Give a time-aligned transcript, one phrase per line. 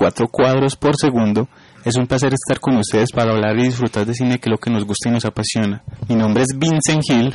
[0.00, 1.48] 24 cuadros por segundo.
[1.84, 4.58] Es un placer estar con ustedes para hablar y disfrutar de cine que es lo
[4.58, 5.82] que nos gusta y nos apasiona.
[6.08, 7.34] Mi nombre es Vincent Hill.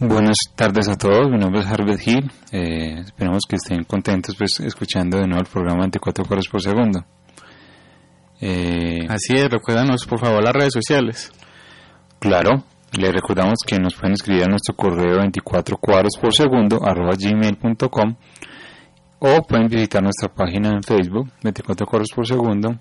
[0.00, 2.30] Buenas tardes a todos, mi nombre es Harvard Hill.
[2.50, 7.04] Eh, esperamos que estén contentos pues escuchando de nuevo el programa 24 cuadros por segundo.
[8.40, 11.30] Eh, Así es, recuérdanos por favor las redes sociales.
[12.18, 12.64] claro,
[12.98, 18.16] les recordamos que nos pueden escribir a nuestro correo 24 cuadros por segundo arroba gmail.com
[19.24, 22.74] o pueden visitar nuestra página en Facebook 24 cuadros por segundo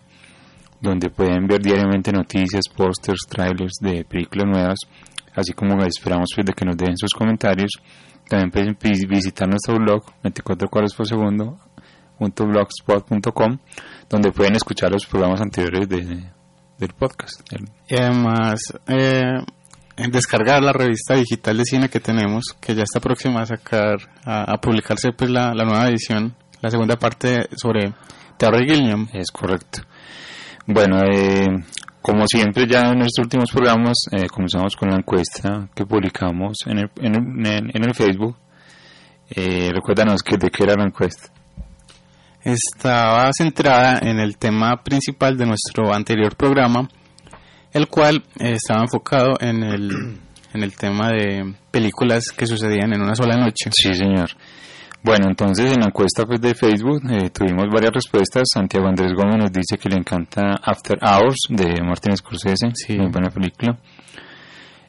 [0.81, 4.79] donde pueden ver diariamente noticias, pósters, trailers de películas nuevas,
[5.35, 7.69] así como esperamos pues, de que nos dejen sus comentarios.
[8.27, 11.57] También pueden vi- visitar nuestro blog 24 cuadros por segundo
[12.19, 13.57] .blogspot.com
[14.09, 16.29] donde pueden escuchar los programas anteriores de-
[16.79, 17.41] del podcast.
[17.87, 19.21] Y además, eh,
[20.01, 23.97] en descargar la revista digital de cine que tenemos, que ya está próxima a sacar,
[24.25, 27.93] a, a publicarse pues la, la nueva edición, la segunda parte sobre
[28.37, 29.07] Terry Gilliam.
[29.13, 29.81] Es correcto.
[30.65, 31.47] Bueno, eh,
[32.01, 36.79] como siempre ya en nuestros últimos programas eh, comenzamos con la encuesta que publicamos en
[36.79, 38.35] el, en el, en el Facebook.
[39.29, 41.29] Eh, recuérdanos que de qué era la encuesta.
[42.43, 46.89] estaba centrada en el tema principal de nuestro anterior programa,
[47.73, 49.91] el cual eh, estaba enfocado en el,
[50.53, 53.69] en el tema de películas que sucedían en una sola noche.
[53.71, 54.29] Sí, señor.
[55.03, 58.43] Bueno, entonces en la encuesta pues, de Facebook eh, tuvimos varias respuestas.
[58.53, 62.97] Santiago Andrés Gómez nos dice que le encanta After Hours de Martin Scorsese, Sí.
[62.99, 63.77] muy buena película.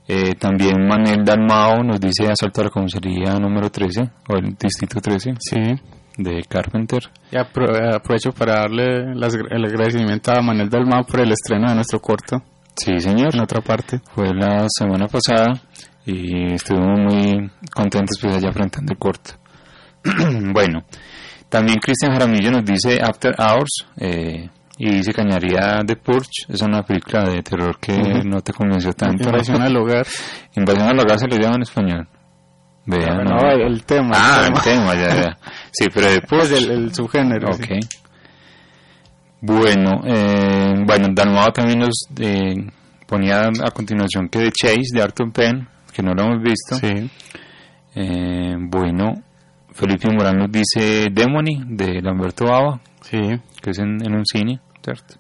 [0.09, 5.01] Eh, también Manuel Dalmao nos dice Asalto a la comisaría número 13 o el distrito
[5.01, 5.61] 13 Sí,
[6.19, 7.05] de Carpenter.
[7.31, 11.77] y apro- aprovecho para darle las- el agradecimiento a Manuel Dalmau por el estreno de
[11.77, 12.43] nuestro corto
[12.77, 13.35] Sí, señor.
[13.35, 14.01] en otra parte.
[14.15, 15.61] Fue la semana pasada
[16.07, 19.33] y estuvimos muy contentos pues allá presentando el corto.
[20.53, 20.85] bueno,
[21.49, 26.47] también Cristian Jaramillo nos dice After Hours eh, y dice que añadiría The Purge.
[26.49, 28.25] Es una película de terror que Ujú.
[28.29, 29.25] no te convenció tanto.
[29.29, 30.07] Invasión al hogar.
[30.57, 32.09] Invasión al hogar se le llama en español.
[32.85, 33.51] Vea, No, no.
[33.51, 34.11] el, tema.
[34.17, 34.93] Ah, el el tema.
[34.93, 35.39] tema, ya, ya.
[35.71, 36.59] Sí, pero Pues Purge.
[36.65, 37.53] el, el subgénero.
[37.53, 37.79] sí.
[39.45, 42.55] Bueno, eh, bueno, Dalmao también nos eh,
[43.09, 46.77] ponía a continuación que de Chase, de Arthur Penn, que no lo hemos visto.
[46.77, 47.11] Sí.
[47.97, 49.13] Eh, bueno,
[49.73, 53.19] Felipe Morán nos dice Demony, de Lamberto Bava, Sí.
[53.61, 55.17] que es en, en un cine, ¿cierto?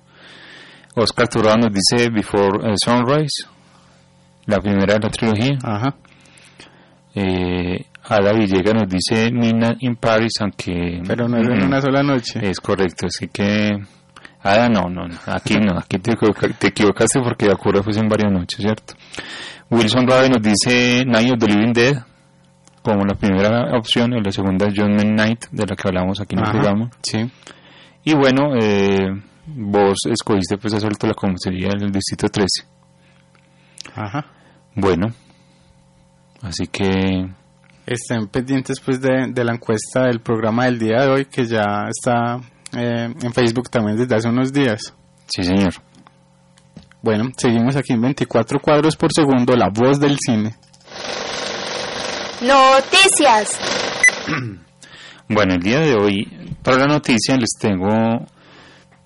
[0.94, 3.44] Oscar Turado nos dice Before eh, Sunrise,
[4.47, 5.59] la primera de la trilogía.
[5.65, 5.97] Ajá.
[7.15, 11.03] Eh, Ada Villegas nos dice Midnight in Paris, aunque...
[11.06, 12.41] Pero no es en una sola noche.
[12.43, 13.71] Es correcto, así que...
[14.42, 16.14] Ada, no, no, no, aquí no, aquí te,
[16.58, 18.94] te equivocaste porque ocurre pues en varias noches, ¿cierto?
[19.70, 22.04] Wilson Rabe nos dice Night of the Living Dead
[22.82, 26.34] como la primera opción y la segunda es John Knight, de la que hablamos aquí
[26.34, 26.52] en el Ajá.
[26.52, 26.91] programa.
[27.02, 27.31] Sí.
[28.04, 29.08] Y bueno, eh,
[29.47, 32.48] vos escogiste pues Asalto a la comisaría del Distrito 13.
[33.94, 34.26] Ajá.
[34.75, 35.08] Bueno,
[36.42, 37.28] así que
[37.86, 41.84] Estén pendientes pues de, de la encuesta del programa del día de hoy que ya
[41.88, 42.40] está
[42.76, 44.94] eh, en Facebook también desde hace unos días.
[45.26, 45.74] sí señor.
[47.02, 50.54] Bueno, seguimos aquí en 24 cuadros por segundo, la voz del cine.
[52.40, 53.58] Noticias.
[55.28, 56.28] Bueno, el día de hoy,
[56.62, 57.88] para la noticia, les tengo,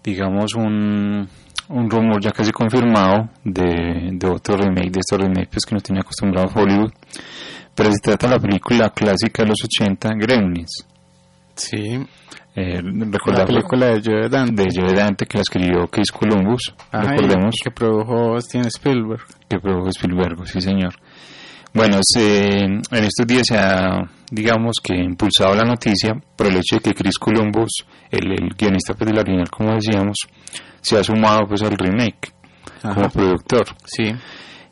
[0.02, 1.28] digamos, un,
[1.68, 5.84] un rumor ya casi confirmado de, de otro remake, de estos remakes pues, que nos
[5.84, 6.90] tiene acostumbrado Hollywood.
[7.76, 10.86] Pero se trata de la película clásica de los 80, Gremlins.
[11.54, 12.04] Sí,
[12.58, 14.62] Eh, la película de Joe Dante.
[14.62, 19.20] de Joe Dante que la escribió Chris Columbus, Ajá, recordemos que produjo Steven Spielberg.
[19.48, 20.94] que produjo Spielberg, sí señor.
[21.74, 23.98] Bueno, se- en estos días se ha,
[24.30, 28.94] digamos que impulsado la noticia por el hecho de que Chris Columbus, el, el guionista
[28.94, 30.16] pues, de la original, como decíamos,
[30.80, 32.32] se ha sumado pues al remake
[32.80, 33.66] como productor.
[33.84, 34.10] Sí,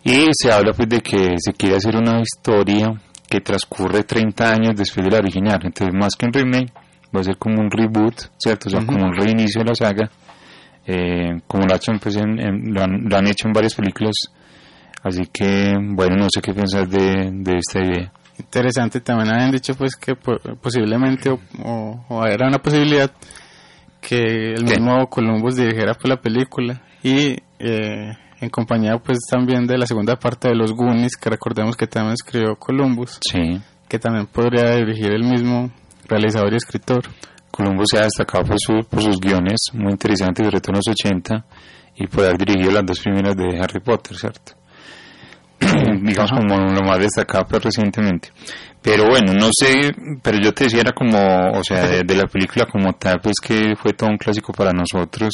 [0.05, 2.95] Y se habla pues de que se quiere hacer una historia
[3.29, 5.59] que transcurre 30 años después de la original.
[5.63, 6.73] Entonces, más que un remake,
[7.15, 8.69] va a ser como un reboot, ¿cierto?
[8.69, 8.89] O sea, Ujú.
[8.93, 10.11] como un reinicio de la saga.
[10.87, 14.15] eh, como lo, hecho, pues, en- en- lo, han, lo han hecho en varias películas.
[15.03, 18.13] Así que, bueno, no sé qué pensar de, de esta idea.
[18.39, 19.01] interesante.
[19.01, 23.11] También habían dicho pues que po- posiblemente o, o- o era una posibilidad
[24.01, 24.73] que el ¿Qué?
[24.79, 30.17] mismo Columbus dirigiera pues la película y eh, en compañía pues también de la segunda
[30.17, 33.61] parte de los Goonies que recordemos que también escribió Columbus Sí.
[33.89, 35.71] que también podría dirigir el mismo
[36.19, 37.03] realizador y escritor.
[37.51, 40.89] Columbus se ha destacado por, su- por sus guiones muy interesantes, sobre todo en los
[40.89, 41.45] 80,
[41.97, 44.53] y por haber dirigido las dos primeras de Harry Potter, ¿cierto?
[45.61, 46.41] Digamos Ajá.
[46.41, 48.31] como lo más destacado pues, recientemente.
[48.83, 49.73] Pero bueno, no sé,
[50.23, 51.17] pero yo te decía, era como,
[51.59, 54.73] o sea, de, de la película como tal, pues que fue todo un clásico para
[54.73, 55.33] nosotros,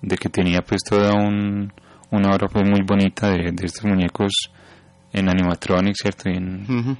[0.00, 1.70] de que tenía pues toda un,
[2.10, 4.32] una obra pues muy bonita de, de estos muñecos
[5.12, 6.30] en animatronics, ¿cierto?
[6.30, 6.96] Y, en- Ujú.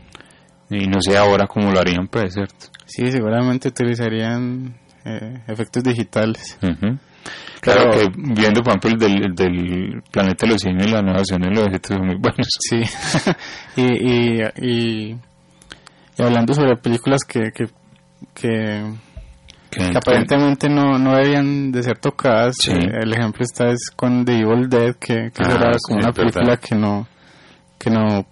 [0.74, 2.66] Y no sé ahora cómo lo harían, pues, ¿cierto?
[2.86, 4.74] Sí, seguramente utilizarían
[5.04, 6.58] eh, efectos digitales.
[6.62, 6.98] Ujú.
[7.60, 11.22] Claro Pero- que viendo, por ejemplo, el del, del Planeta de los Simios, la nueva
[11.22, 12.46] de los efectos son muy buenos.
[12.58, 12.82] Sí,
[13.76, 15.16] y, y, y,
[16.18, 17.64] y hablando sobre películas que, que,
[18.34, 18.84] que,
[19.70, 22.70] Que- aparentemente no, no debían de ser tocadas, Sí.
[22.72, 26.00] eh, el ejemplo está es con The Evil Dead, que, que Ah, era sí, como
[26.00, 26.32] una es verdad.
[26.32, 27.08] película que no
[27.84, 28.26] que no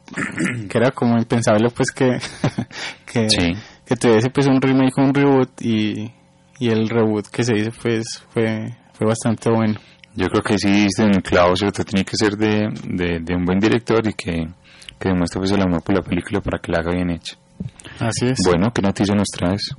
[0.69, 2.19] que era como impensable pues que
[3.06, 3.52] que, Sí.
[3.84, 6.10] que tuviese pues un remake un reboot y,
[6.58, 9.78] y el reboot que se hizo pues fue fue bastante bueno
[10.14, 11.84] Yo creo que sí, en el clavo, ¿cierto?
[11.84, 14.46] Tiene que ser de, de, de un buen director y que,
[14.99, 17.37] que demuestre pues, el amor por la película para que la haga bien hecha.
[17.99, 19.75] así es Bueno, ¿qué noticia nos traes?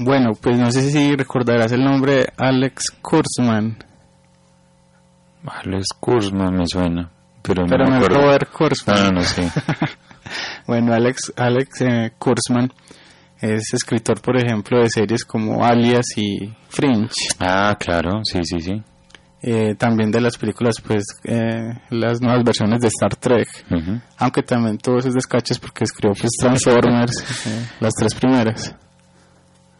[0.00, 3.76] Bueno, pues no sé si recordarás el nombre de Alex Kurzman,
[5.44, 7.10] Alex Kurzman me suena,
[7.48, 8.24] pero, pero no no me es acuerdo.
[8.26, 8.96] Robert Kurzman.
[8.96, 9.50] No, no, no sé.
[10.66, 12.70] Bueno, Alex, Alex eh, Kurzman
[13.40, 17.14] es escritor, por ejemplo, de series como Alias y Fringe.
[17.40, 18.82] Ah, claro, sí, sí, sí.
[19.40, 23.48] Eh, también de las películas, pues, eh, las nuevas versiones de Star Trek.
[23.70, 24.00] Ujú.
[24.18, 28.74] Aunque también todos esos descaches porque escribió pues Transformers, las tres primeras.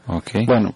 [0.06, 0.30] Ok.
[0.46, 0.74] Bueno,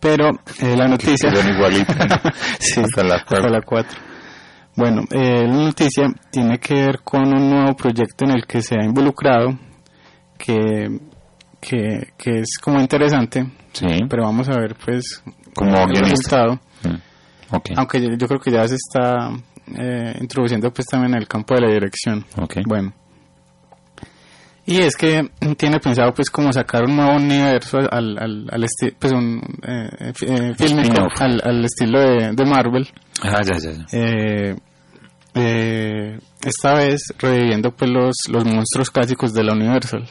[0.00, 0.30] pero
[0.60, 1.30] eh, la noticia...
[1.30, 1.36] ¿no?
[2.58, 3.98] sí, Hasta la hasta la 4.
[4.76, 8.74] Bueno, eh, la noticia tiene que ver con un nuevo proyecto en el que se
[8.78, 9.58] ha involucrado,
[10.38, 11.00] que,
[11.60, 15.22] que, que es como interesante, Sí, pero vamos a ver pues
[15.54, 16.44] como el guionista.
[16.46, 16.60] resultado.
[16.84, 17.68] Mm.
[17.78, 19.30] Aunque yo, yo creo que ya se está
[19.78, 22.24] eh, introduciendo pues también en el campo de la dirección.
[22.40, 22.56] ok.
[22.66, 22.92] Bueno.
[24.68, 28.96] Y es que tiene pensado pues como sacar un nuevo universo al, al, al estilo,
[28.98, 29.88] pues un eh,
[30.22, 31.20] eh, fílmico Spin-off.
[31.22, 32.88] al, al estilo de, de Marvel.
[33.22, 33.86] Ah, ya, ya, ya.
[33.92, 34.56] Eh,
[35.36, 40.08] eh, esta vez reviviendo pues los, los monstruos clásicos de la Universal.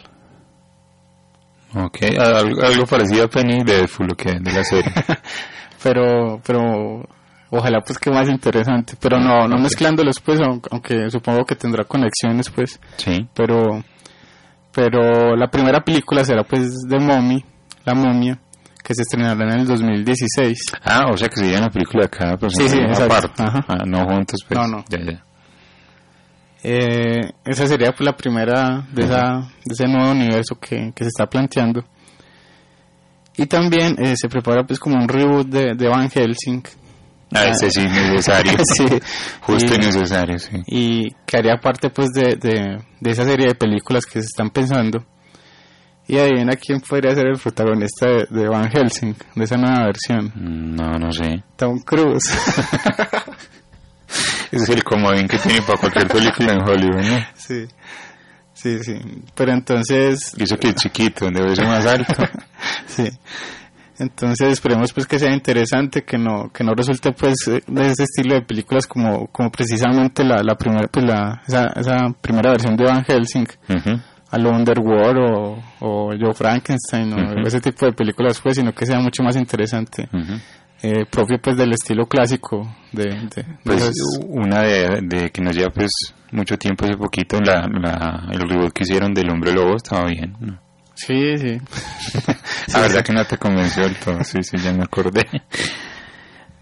[1.74, 4.92] Ok, algo, algo parecido a Penny de Deadpool, que de la serie.
[5.83, 7.04] Pero, pero
[7.51, 8.95] ojalá pues que más interesante.
[9.00, 12.80] Pero no, no mezclándolos pues, aun- aunque supongo que tendrá conexiones pues.
[12.98, 13.27] Sí.
[13.36, 13.83] Pero,
[14.74, 17.46] pero la primera película será pues de Mommy,
[17.86, 18.39] la momia,
[18.86, 20.58] que se estrenará en el 2016.
[20.84, 23.44] Ah, o sea que sería una película de cada persona Sí, sí, aparte.
[23.44, 24.60] Ah, no juntos, pues.
[24.60, 24.86] No, no.
[24.89, 25.24] Ya, ya.
[26.63, 31.10] Eh, esa sería pues la primera de, esa, de ese nuevo universo que, que se
[31.10, 31.84] está planteando.
[33.38, 36.63] Y también eh, se prepara pues como un reboot de, de Van Helsing.
[37.34, 38.54] Ah, ese sí, necesario.
[38.75, 38.86] Sí.
[39.42, 40.58] Justo Y- y necesario, sí.
[40.68, 44.50] y que haría parte pues de, de, de esa serie de películas que se están
[44.51, 45.04] pensando.
[46.07, 50.31] Y adivina quién podría ser el protagonista de, de Van Helsing, de esa nueva versión.
[50.35, 51.43] Mm, No, no sé.
[51.55, 52.31] Tom Cruise.
[54.51, 57.25] Es el comodín que tiene para cualquier película en Hollywood, ¿no?
[57.35, 57.65] sí,
[58.53, 58.93] sí, sí.
[59.35, 62.13] Pero entonces, eso que es chiquito, debe ser más alto.
[62.88, 63.09] sí.
[63.97, 68.03] Entonces esperemos pues que sea interesante, que no que no resulte pues eh, de ese
[68.03, 72.75] estilo de películas como como precisamente la, la primera pues la esa, esa primera versión
[72.75, 74.01] de Van Helsing Ujú.
[74.36, 78.86] A lo Underworld o, o Joe Frankenstein o ese tipo de películas pues sino que
[78.86, 80.10] sea mucho más interesante
[80.84, 83.92] eh, propio pues del estilo clásico de, de- de Pues
[84.27, 85.92] una de, de que nos lleva pues
[86.32, 90.36] mucho tiempo hace poquito, la, la, el reboot que hicieron del Hombre Lobo estaba bien.
[90.39, 90.60] ¿no?
[90.96, 91.58] sí sí
[92.74, 95.25] La verdad que no te convenció del todo, sí, sí, ya me acordé.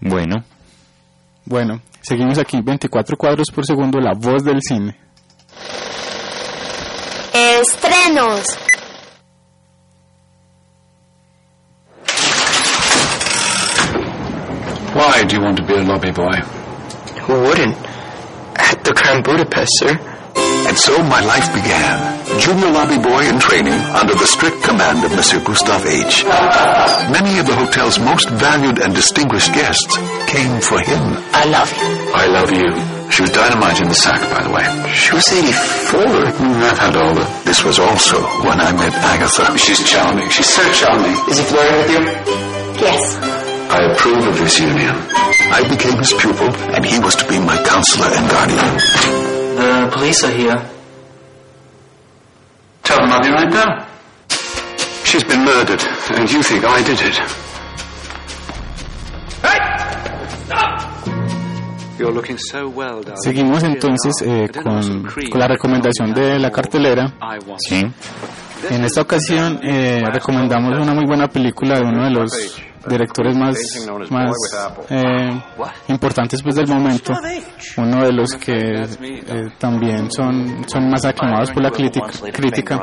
[0.00, 0.44] Bueno,
[1.44, 4.96] bueno seguimos aquí 24 cuadros por segundo la voz del cine
[7.34, 8.46] Estrenos.
[14.94, 16.36] Why do you want to be a lobby boy?
[17.26, 17.74] Who wouldn't?
[18.54, 19.98] At the Grand Budapest, sir.
[20.68, 22.38] And so my life began.
[22.38, 26.22] Junior lobby boy in training under the strict command of Monsieur Gustave H.
[27.10, 29.96] Many of the hotel's most valued and distinguished guests
[30.30, 31.02] came for him.
[31.34, 32.12] I love you.
[32.14, 32.93] I love you.
[33.10, 34.64] She was dynamite in the sack, by the way.
[34.92, 36.00] She was 84.
[36.00, 37.26] Mm, I've had all the...
[37.44, 39.56] This was also when I met Agatha.
[39.58, 40.28] She's charming.
[40.30, 41.14] She's so charming.
[41.30, 42.02] Is he flirting with you?
[42.82, 43.16] Yes.
[43.70, 44.94] I approve of this union.
[45.50, 48.72] I became his pupil, and he was to be my counselor and guardian.
[49.56, 50.70] The police are here.
[52.82, 53.86] Tell them I'll be right down.
[55.04, 55.82] She's been murdered,
[56.18, 57.18] and you think I did it.
[63.16, 67.12] Seguimos entonces eh, con, con la recomendación de la cartelera.
[67.58, 67.82] Sí,
[68.70, 72.32] En esta ocasión eh, recomendamos una muy buena película de uno de los
[72.88, 73.56] directores más,
[74.10, 74.34] más
[74.90, 75.30] eh,
[75.88, 77.12] importantes pues del momento,
[77.76, 82.78] uno de los que eh, también son, son más aclamados por la crítica, crítica.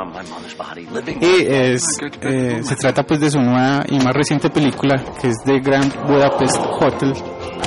[1.22, 1.86] y es,
[2.22, 5.94] eh, se trata pues de su nueva y más reciente película que es The Grand
[6.08, 7.14] Budapest Hotel,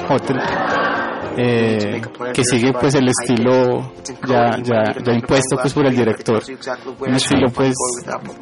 [0.09, 0.37] Hotel
[1.37, 2.01] eh,
[2.33, 3.93] que sigue pues el estilo
[4.27, 6.43] ya, ya, ya impuesto pues por el director.
[7.01, 7.75] Un estilo pues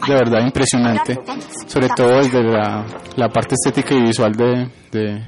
[0.07, 1.19] de verdad impresionante.
[1.67, 5.23] Sobre todo desde la, parte estética y visual de, de,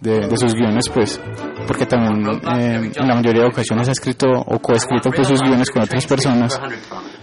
[0.00, 1.20] de, de sus guiones pues
[1.66, 2.26] porque también
[2.58, 6.06] eh, en la mayoría de ocasiones ha escrito o coescrito pues sus guiones con otras
[6.06, 6.60] personas.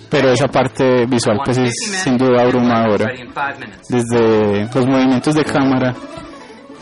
[0.09, 3.11] Pero esa parte visual pues es sin duda abrumadora.
[3.89, 5.93] Desde los movimientos de cámara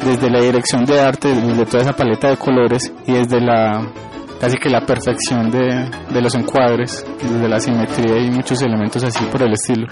[0.04, 3.86] desde la dirección de arte, desde toda esa paleta de colores y desde la
[4.40, 9.26] casi que la perfección de, de los encuadres, desde la simetría y muchos elementos así
[9.26, 9.88] por el estilo.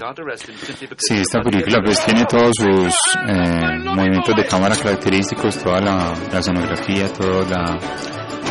[0.96, 2.94] sí, esta película pues tiene todos sus
[3.28, 7.46] eh, movimientos de cámara característicos, toda la, la sonografía, todos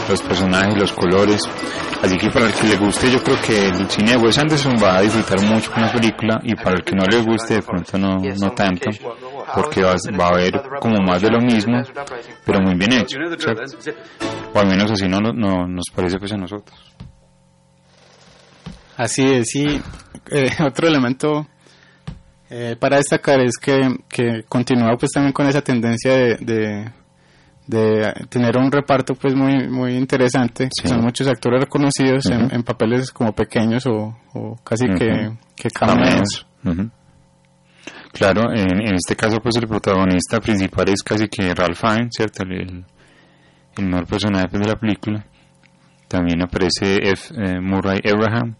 [0.09, 1.41] los personajes, los colores.
[2.01, 4.75] Así que para el que le guste, yo creo que el cine de Wes Anderson
[4.81, 7.61] va a disfrutar mucho con la película y para el que no le guste, de
[7.63, 8.89] pronto no, no tanto,
[9.55, 11.81] porque va, va a haber como más de lo mismo,
[12.45, 13.17] pero muy bien hecho.
[14.53, 16.77] O al menos así no, no, nos parece pues a nosotros.
[18.97, 19.79] Así es, y
[20.31, 21.45] eh, otro elemento
[22.49, 26.91] eh, para destacar es que, que continúa pues también con esa tendencia de, de,
[27.67, 30.87] de tener un reparto pues muy muy interesante, Sí.
[30.87, 36.47] son muchos actores reconocidos en, papeles como pequeños o, o casi que, que cameos.
[38.17, 42.43] Claro, en, en este caso pues el protagonista principal es casi que Ralph Fiennes, ¿cierto?
[42.43, 42.83] El,
[43.77, 45.25] el, mejor personaje pues, de la película.
[46.07, 47.33] También aparece F.
[47.35, 48.55] eh, Murray Abraham,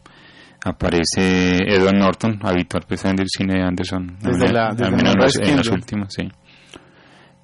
[0.64, 4.92] aparece Edward Norton, habitual pues en el cine de Anderson, Desde al, la- al desde
[4.96, 6.30] menos en las, en últimas, sí.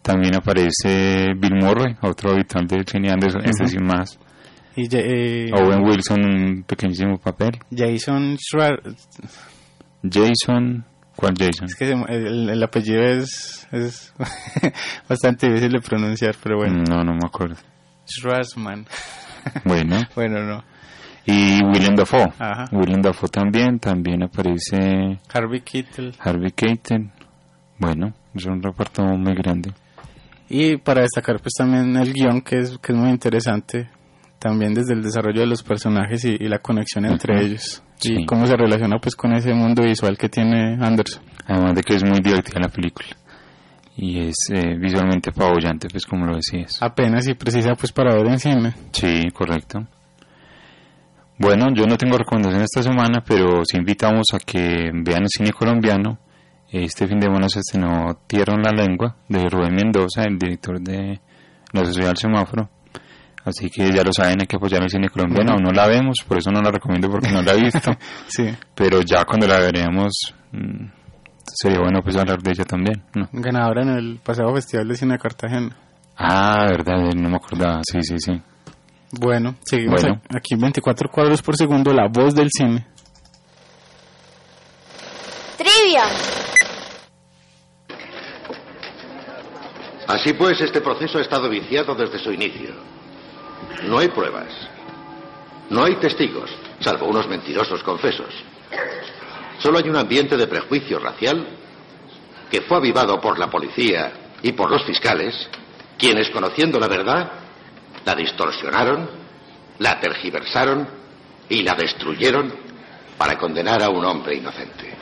[0.01, 3.71] También aparece Bill Murray, otro habitual del cine de Anderson, este Ujú.
[3.71, 4.19] sí más.
[4.75, 7.51] Y eh, Owen Wilson, un pequeñísimo papel.
[7.71, 9.07] Jason Schwartz,
[10.03, 10.83] Jason,
[11.15, 11.65] ¿cuál Jason?
[11.65, 14.13] es que el, el apellido es, es
[15.09, 17.55] bastante difícil de pronunciar, pero bueno, No, no me acuerdo.
[18.07, 18.85] Schwarzman.
[19.65, 20.63] Bueno, bueno, no.
[21.25, 22.31] y Willem Dafoe.
[22.39, 22.65] Ajá.
[22.71, 26.15] Willem Dafoe también, también aparece Harvey Keitel.
[26.17, 27.11] Harvey Keitel.
[27.77, 29.73] Bueno, es un reparto muy grande.
[30.47, 33.89] Y para destacar pues también el guion que es, que es muy interesante,
[34.39, 37.83] también desde el desarrollo de los personajes y, y la conexión entre ellos.
[38.03, 38.15] Sí.
[38.19, 41.23] Y cómo se relaciona pues con ese mundo visual que tiene Anderson.
[41.47, 43.09] Además de que es muy divertida la película.
[43.95, 46.81] Y es eh, visualmente apabullante, pues como lo decías.
[46.81, 48.73] Apenas y precisa pues para ver en cine.
[48.91, 49.85] Sí, correcto.
[51.37, 55.51] Bueno, yo no tengo recomendación esta semana, pero sí invitamos a que vean el cine
[55.51, 56.19] colombiano.
[56.71, 60.79] Este fin de semana se estrenó Tierra en la Lengua de Rubén Mendoza, el director
[60.79, 61.19] de
[61.71, 62.69] La Sociedad del Semáforo.
[63.45, 65.53] Así que ya lo saben, hay que apoyar el cine colombiano.
[65.53, 67.91] Aún no la vemos, por eso no la recomiendo porque no la he visto.
[68.27, 70.13] Sí, pero ya cuando la veremos,
[70.51, 70.85] mm,
[71.45, 73.03] sería bueno pues hablar de ella también.
[73.15, 73.27] ¿no?
[73.33, 75.77] ganadora en el pasado Festival de Cine de Cartagena.
[76.17, 77.81] Ah, verdad, no me acordaba.
[77.83, 78.41] Sí, sí, sí.
[79.19, 80.21] Bueno, seguimos Bueno.
[80.35, 82.87] aquí 24 cuadros por segundo, la voz del cine.
[85.57, 86.03] Trivia.
[90.07, 92.73] Así pues, este proceso ha estado viciado desde su inicio.
[93.83, 94.47] No hay pruebas.
[95.69, 98.33] No hay testigos, salvo unos mentirosos confesos.
[99.59, 101.47] Solo hay un ambiente de prejuicio racial
[102.51, 105.49] que fue avivado por la policía y por los fiscales,
[105.97, 107.31] quienes, conociendo la verdad,
[108.05, 109.09] la distorsionaron,
[109.79, 110.87] la tergiversaron
[111.49, 112.53] y la destruyeron
[113.17, 114.93] para condenar a un hombre inocente.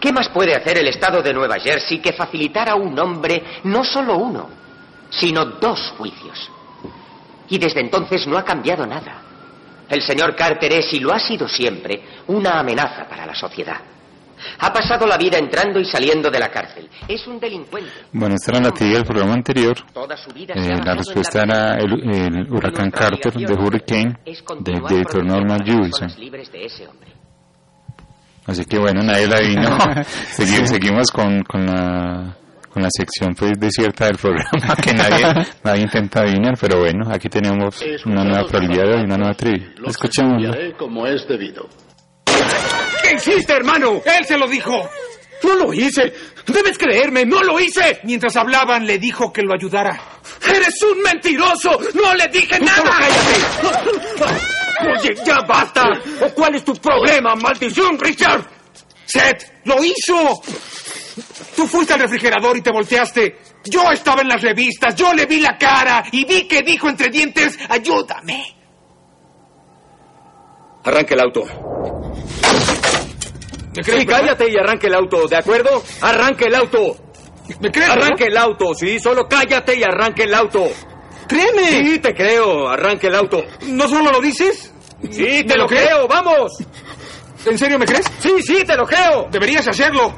[0.00, 3.84] ¿Qué más puede hacer el Estado de Nueva Jersey que facilitar a un hombre no
[3.84, 4.65] solo uno,
[5.18, 6.50] sino dos juicios?
[7.48, 9.22] Y desde entonces no ha cambiado nada.
[9.88, 13.80] El señor Carter es, y lo ha sido siempre, una amenaza para la sociedad.
[14.58, 16.88] Ha pasado la vida entrando y saliendo de la cárcel.
[17.08, 17.90] Es un delincuente.
[18.12, 19.76] Bueno, esta era la teoría del programa anterior.
[19.94, 24.18] Toda su vida Eh, la respuesta era el, el huracán Carter de Hurricane
[24.60, 26.10] del director Norman Jewison.
[28.46, 29.68] Así que bueno, nadie la vino.
[30.36, 32.36] Segui- seguimos con, con la
[32.76, 37.26] con la sección pues desierta del programa que nadie, nadie intenta adivinar, pero bueno, aquí
[37.30, 39.72] tenemos una nueva probabilidad hoy, una nueva trivia.
[39.86, 40.76] Escuchémoslo.
[40.76, 41.66] como es debido.
[43.02, 44.02] ¿Qué hiciste, hermano?
[44.04, 44.90] Él se lo dijo.
[45.42, 46.12] No lo hice.
[46.46, 48.00] Debes creerme, no lo hice.
[48.04, 49.98] Mientras hablaban, le dijo que lo ayudara.
[50.46, 51.78] ¡Eres un mentiroso!
[51.94, 52.90] ¡No le dije nada!
[52.98, 54.36] cállate!
[55.00, 55.82] Oye, ya basta.
[56.20, 58.44] ¿O cuál es tu problema, maldición, Richard?
[59.06, 60.42] Seth, lo hizo.
[61.54, 63.38] Tú fuiste al refrigerador y te volteaste.
[63.64, 67.08] Yo estaba en las revistas, yo le vi la cara y vi que dijo entre
[67.08, 68.54] dientes, ayúdame.
[70.84, 71.42] Arranque el auto.
[73.74, 75.82] ¿Me crees, Sí, cállate y arranque el auto, ¿de acuerdo?
[76.00, 76.96] Arranque el auto.
[77.60, 77.90] ¿Me crees?
[77.90, 80.66] Arranque el auto, sí, solo cállate y arranque el auto.
[81.26, 81.84] ¡Créeme!
[81.84, 83.42] Sí, te creo, arranque el auto.
[83.68, 84.72] ¿No solo lo dices?
[85.10, 86.52] Sí, te ¿Me lo creo, vamos.
[87.44, 88.06] ¿En serio me crees?
[88.20, 89.28] Sí, sí, te lo creo.
[89.30, 90.14] Deberías hacerlo.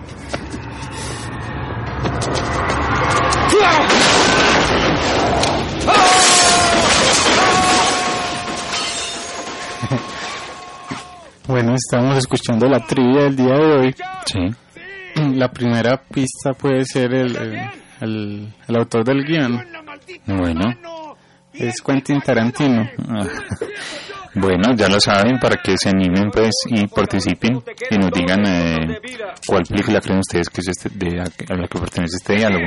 [11.46, 13.94] Bueno, estamos escuchando la trivia del día de hoy.
[14.26, 14.40] Sí.
[15.34, 17.58] La primera pista puede ser el, el,
[18.00, 19.58] el- el autor del guion.
[20.26, 20.74] Bueno.
[21.54, 22.88] Es Quentin Tarantino.
[24.34, 27.60] Bueno, ya lo saben, para que se animen pues y participen
[27.90, 29.00] y nos digan eh,
[29.44, 32.66] cuál película creen ustedes que es este, de, a la que pertenece este diálogo.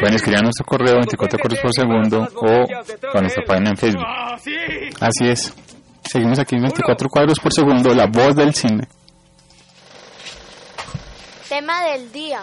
[0.00, 4.04] Pueden escribir a nuestro correo 24 correos por segundo o a nuestra página en Facebook.
[5.00, 5.54] Así es.
[6.02, 8.86] Seguimos aquí en 24 cuadros por segundo, la voz del cine.
[11.48, 12.40] Tema del día.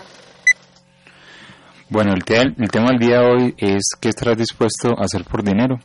[1.90, 5.24] Bueno, el, te- el tema del día de hoy es ¿qué estarás dispuesto a hacer
[5.26, 5.78] por dinero?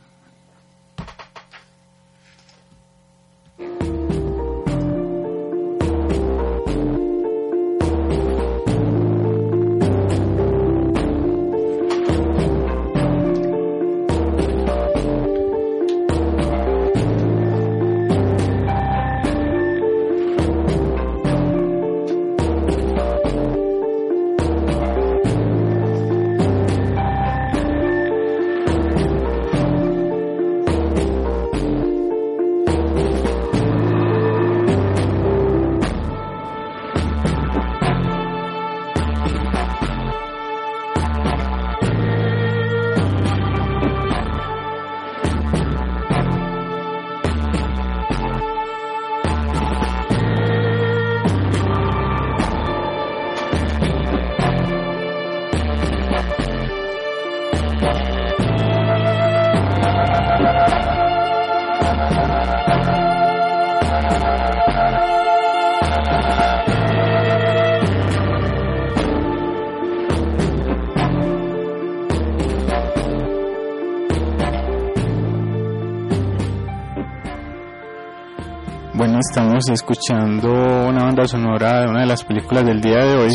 [79.57, 80.51] Estamos escuchando
[80.87, 83.33] una banda sonora de una de las películas del día de hoy.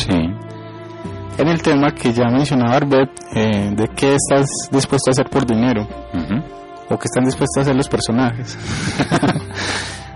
[1.38, 5.44] En el tema que ya mencionaba Arbet, eh, de qué estás dispuesto a hacer por
[5.44, 5.88] dinero.
[6.88, 8.58] O qué están dispuestos a hacer los personajes.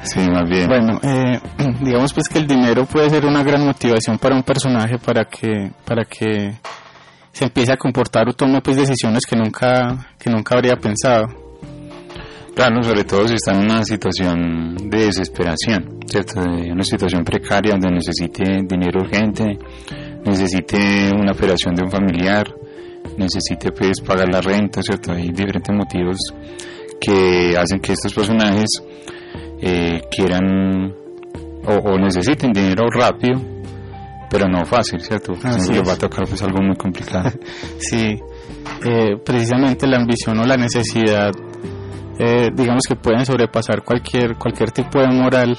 [0.03, 0.69] Sí, más bien.
[0.69, 1.41] Bueno, eh,
[1.81, 5.73] digamos pues que el dinero puede ser una gran motivación para un personaje para que,
[5.85, 6.55] para que
[7.33, 11.46] se empiece a comportar o tome pues decisiones que nunca, que nunca habría pensado.
[12.57, 16.41] Claro, sobre todo si está en una situación de desesperación, ¿cierto?
[16.41, 19.59] De una situación precaria donde necesite dinero urgente,
[20.25, 22.47] necesite una operación de un familiar,
[23.19, 25.13] necesite pues pagar la renta, ¿cierto?
[25.13, 26.17] Hay diferentes motivos
[26.99, 28.83] que hacen que estos personajes
[29.61, 30.95] eh, quieran
[31.63, 33.39] o, o necesiten dinero rápido,
[34.31, 35.35] pero no fácil, ¿cierto?
[35.43, 37.31] Así les va a tocar pues algo muy complicado.
[37.79, 38.19] Sí,
[38.83, 41.33] eh, precisamente la ambición o la necesidad,
[42.19, 45.57] eh, digamos que pueden sobrepasar cualquier cualquier tipo de moral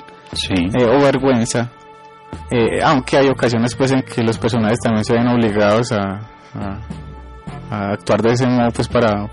[0.50, 1.72] eh, o vergüenza.
[2.52, 6.20] Eh, aunque hay ocasiones pues en que los personajes también se ven obligados a,
[6.54, 6.80] a-
[7.70, 9.30] a actuar de ese modo pues para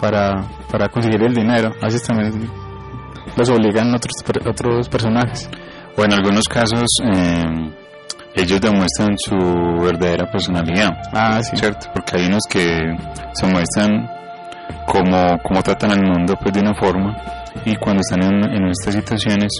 [0.00, 1.72] para para conseguir el dinero.
[1.80, 2.48] A veces también
[3.36, 4.14] los obligan otros,
[4.46, 5.48] otros personajes.
[5.96, 7.72] O en algunos casos eh,
[8.34, 9.36] ellos demuestran su
[9.80, 10.90] verdadera personalidad.
[11.12, 11.56] Ah, sí.
[11.56, 11.86] ¿Cierto?
[11.92, 12.80] Porque hay unos que
[13.34, 14.08] se muestran
[14.86, 17.16] como, como tratan al mundo pues de una forma
[17.64, 19.50] y cuando están en, en estas situaciones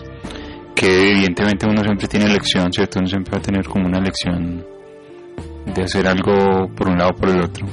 [0.75, 2.99] que evidentemente uno siempre tiene elección, ¿cierto?
[3.01, 4.65] Uno siempre va a tener como una elección
[5.75, 7.67] de hacer algo por un lado o por el otro.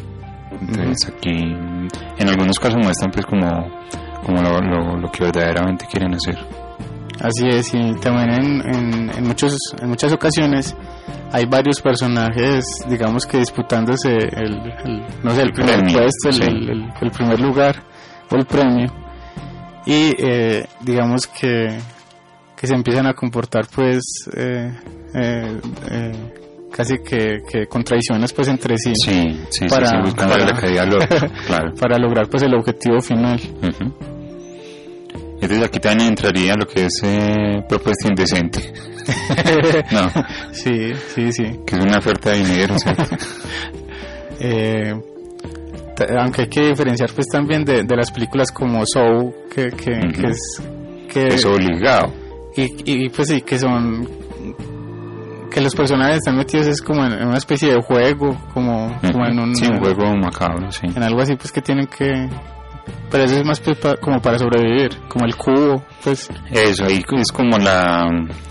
[0.60, 1.32] Entonces aquí
[2.17, 3.48] en algunos casos muestran pues como,
[4.26, 6.38] como lo, lo- lo que verdaderamente quieren hacer.
[7.21, 10.75] Así es, y también en, en, en muchos, en muchas ocasiones
[11.32, 16.34] hay varios personajes, digamos que disputándose el, el- no sé, el primer Premio, puesto, el,
[16.34, 16.41] sí.
[16.43, 17.84] el- el- el primer lugar
[18.32, 18.93] o el premio.
[19.86, 21.78] Y eh, digamos que,
[22.56, 24.01] que se empiezan a comportar pues
[24.36, 24.71] eh,
[25.13, 26.34] eh, eh,
[26.71, 28.93] casi que, que contradicciones pues entre sí.
[30.60, 31.73] Caída al otro, claro.
[31.80, 33.39] para lograr pues el objetivo final.
[35.45, 38.73] Entonces aquí también entraría lo que es eh, propuesta indecente.
[39.91, 40.10] no,
[40.51, 41.43] Sí, sí, sí.
[41.65, 43.03] que es una oferta de dinero, ¿cierto?
[44.38, 44.93] Eh,
[46.19, 50.27] aunque hay que diferenciar pues también de, de las películas como Soul que, que, que
[50.27, 50.62] es
[51.08, 52.12] que Es obligado.
[52.58, 54.05] y, y pues sí que son
[55.49, 59.25] que los personajes están metidos es como en, en una especie de juego como, como
[59.25, 60.86] en un, Sí, un juego macabro, sí.
[60.93, 62.27] en algo así pues que tienen que
[63.12, 67.04] pero eso es más pues, pa- como para sobrevivir como el cubo pues Eso, ahí
[67.17, 68.06] es como la...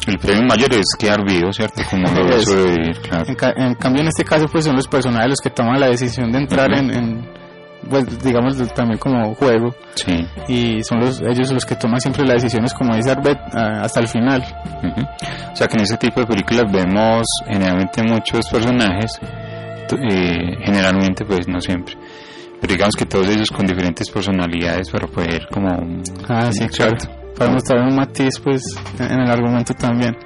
[0.07, 1.83] El premio mayor es quedar vivo, ¿cierto?
[1.91, 3.25] Como lograr sobrevivir, claro.
[3.29, 5.89] En, ca- en cambio, en este caso, pues son los personajes los que toman la
[5.89, 7.31] decisión de entrar en, en,
[7.89, 9.75] pues digamos, también como juego.
[9.95, 10.27] Sí.
[10.49, 14.09] Y son los, ellos los que toman siempre las decisiones, como dice Arbet, hasta el
[14.09, 14.43] final.
[14.83, 15.01] Ujú.
[15.53, 21.47] O sea que en ese tipo de películas vemos generalmente muchos personajes, eh, generalmente pues
[21.47, 21.95] no siempre,
[22.61, 25.69] pero digamos que todos ellos con diferentes personalidades para poder como...
[26.29, 26.97] Ah, sí, claro.
[27.37, 28.63] Para mostrar un matiz, pues,
[28.99, 30.17] en el argumento también.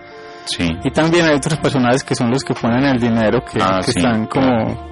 [0.44, 0.68] Sí.
[0.84, 3.92] Y también hay otros personajes que son los que ponen el dinero, que, Ah, que
[3.92, 4.90] sí, están como,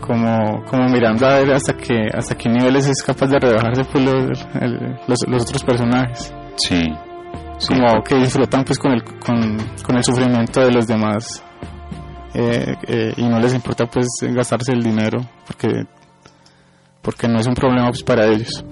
[0.00, 4.04] como, como mirando a ver hasta qué, hasta qué niveles es capaz de rebajarse pues,
[4.04, 6.34] los, el- los, los otros personajes.
[6.56, 6.82] Sí.
[7.58, 7.68] Sí.
[7.74, 11.42] como que disfrutan pues con el con, con el sufrimiento de los demás
[12.34, 15.68] eh, eh, y no les importa pues gastarse el dinero porque
[17.06, 18.64] porque no es un problema pues para ellos.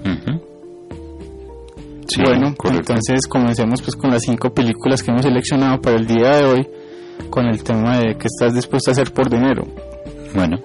[2.09, 2.93] Sí, bueno correcto.
[2.93, 6.69] entonces comencemos pues con las cinco películas que hemos seleccionado para el día de hoy
[7.31, 9.65] con el tema de qué estás dispuesto a hacer por dinero
[10.35, 10.59] Bueno.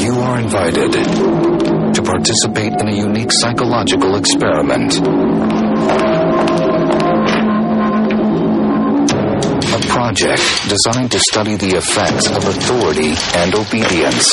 [0.00, 0.92] You are invited
[1.94, 5.73] to participate in a unique psychological experiment.
[9.94, 14.26] Project designed to study the effects of authority and obedience.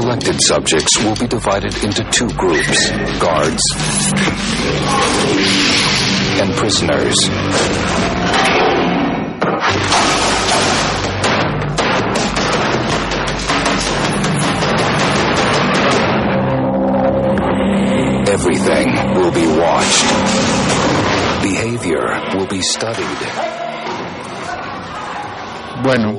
[0.00, 2.88] Selected subjects will be divided into two groups
[3.20, 3.60] guards
[6.40, 7.16] and prisoners.
[18.32, 20.06] Everything will be watched.
[21.42, 23.55] Behavior will be studied.
[25.82, 26.12] Bueno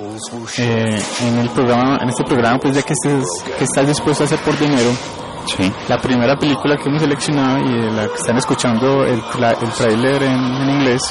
[0.57, 3.25] eh, en el programa en este programa pues ya que estés
[3.57, 4.91] que estás dispuesto a hacer por dinero
[5.55, 5.71] Sí.
[5.87, 9.69] La primera película que hemos seleccionado y de la que están escuchando el, la- el
[9.69, 11.01] trailer en, en inglés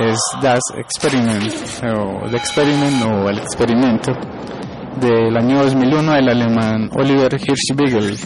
[0.00, 1.52] es Das Experiment
[1.96, 4.10] o The Experiment o El Experimento
[4.96, 8.18] del año 2001 del alemán Oliver Hirschbiegel.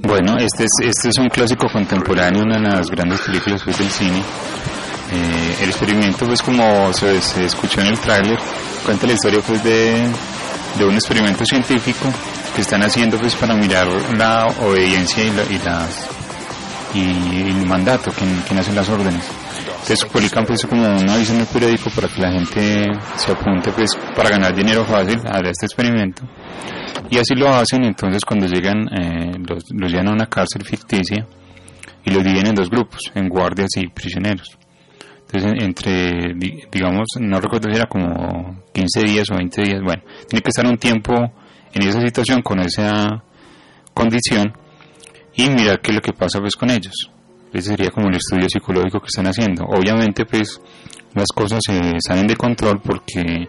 [0.00, 3.90] Bueno, este es, este es un clásico contemporáneo, una de las grandes películas pues, del
[3.90, 4.22] cine.
[5.12, 8.38] Eh, el experimento, pues como se, escuchó en el tráiler,
[8.84, 10.08] cuenta la historia pues de,
[10.80, 12.12] un experimento científico
[12.54, 16.08] que están haciendo pues para mirar la obediencia y, la, y las
[16.94, 19.24] y el mandato, quién, quién hace las órdenes.
[19.68, 22.84] Entonces publican pues como un aviso en el periódico para que la gente
[23.16, 26.22] se apunte pues para ganar dinero fácil a este experimento.
[27.10, 31.26] Y así lo hacen, entonces cuando llegan eh, los, los llevan a una cárcel ficticia
[32.04, 34.56] y los dividen en dos grupos, en guardias y prisioneros.
[35.26, 40.02] Entonces entre, di- digamos, no recuerdo si era como 15 días o 20 días, bueno,
[40.28, 41.12] tiene que estar un tiempo
[41.74, 43.22] en esa situación con esa
[43.92, 44.52] condición
[45.34, 47.10] y mirar qué es lo que pasa pues con ellos.
[47.52, 49.64] Ese sería como el estudio psicológico que están haciendo.
[49.64, 50.60] Obviamente pues
[51.14, 53.48] las cosas se salen de control porque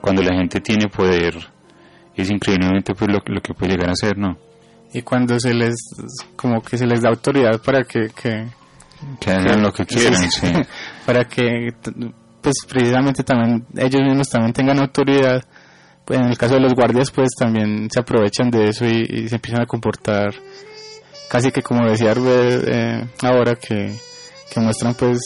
[0.00, 1.34] cuando la gente tiene poder
[2.16, 4.36] es increíblemente pues lo, lo que puede llegar a ser, ¿no?
[4.94, 5.74] Y cuando se les,
[6.36, 8.46] como que se les da autoridad para que, que
[9.20, 10.52] Que hagan lo que quieran, sí, sí.
[11.06, 11.68] para que
[12.40, 15.42] pues precisamente también ellos mismos también tengan autoridad,
[16.04, 19.28] pues en el caso de los guardias pues también se aprovechan de eso y, y
[19.28, 20.30] se empiezan a comportar
[21.28, 23.94] casi que como decía Arbed, eh, ahora que,
[24.52, 25.20] que muestran pues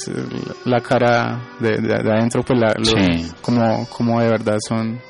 [0.67, 3.31] la cara de, de, de adentro pues la, Sí.
[3.41, 5.01] como, como de verdad son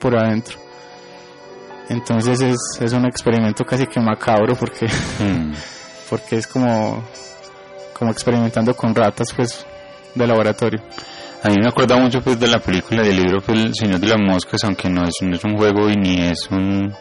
[0.00, 0.58] por adentro
[1.88, 4.86] entonces es, es un experimento casi que macabro porque
[5.20, 5.52] Mm.
[6.10, 7.02] porque es como
[8.02, 9.64] como experimentando con ratas pues
[10.16, 10.82] de laboratorio
[11.44, 14.08] A mí me acuerda mucho pues de la película del libro pues, El Señor de
[14.08, 16.92] las Moscas, aunque no es, no es un juego y ni es un...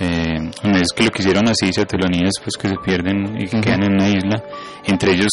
[0.00, 1.70] Eh, no es que lo quisieron así.
[1.74, 3.64] Los niños pues que se pierden y que Ujú.
[3.64, 4.42] quedan en una isla,
[4.86, 5.30] entre ellos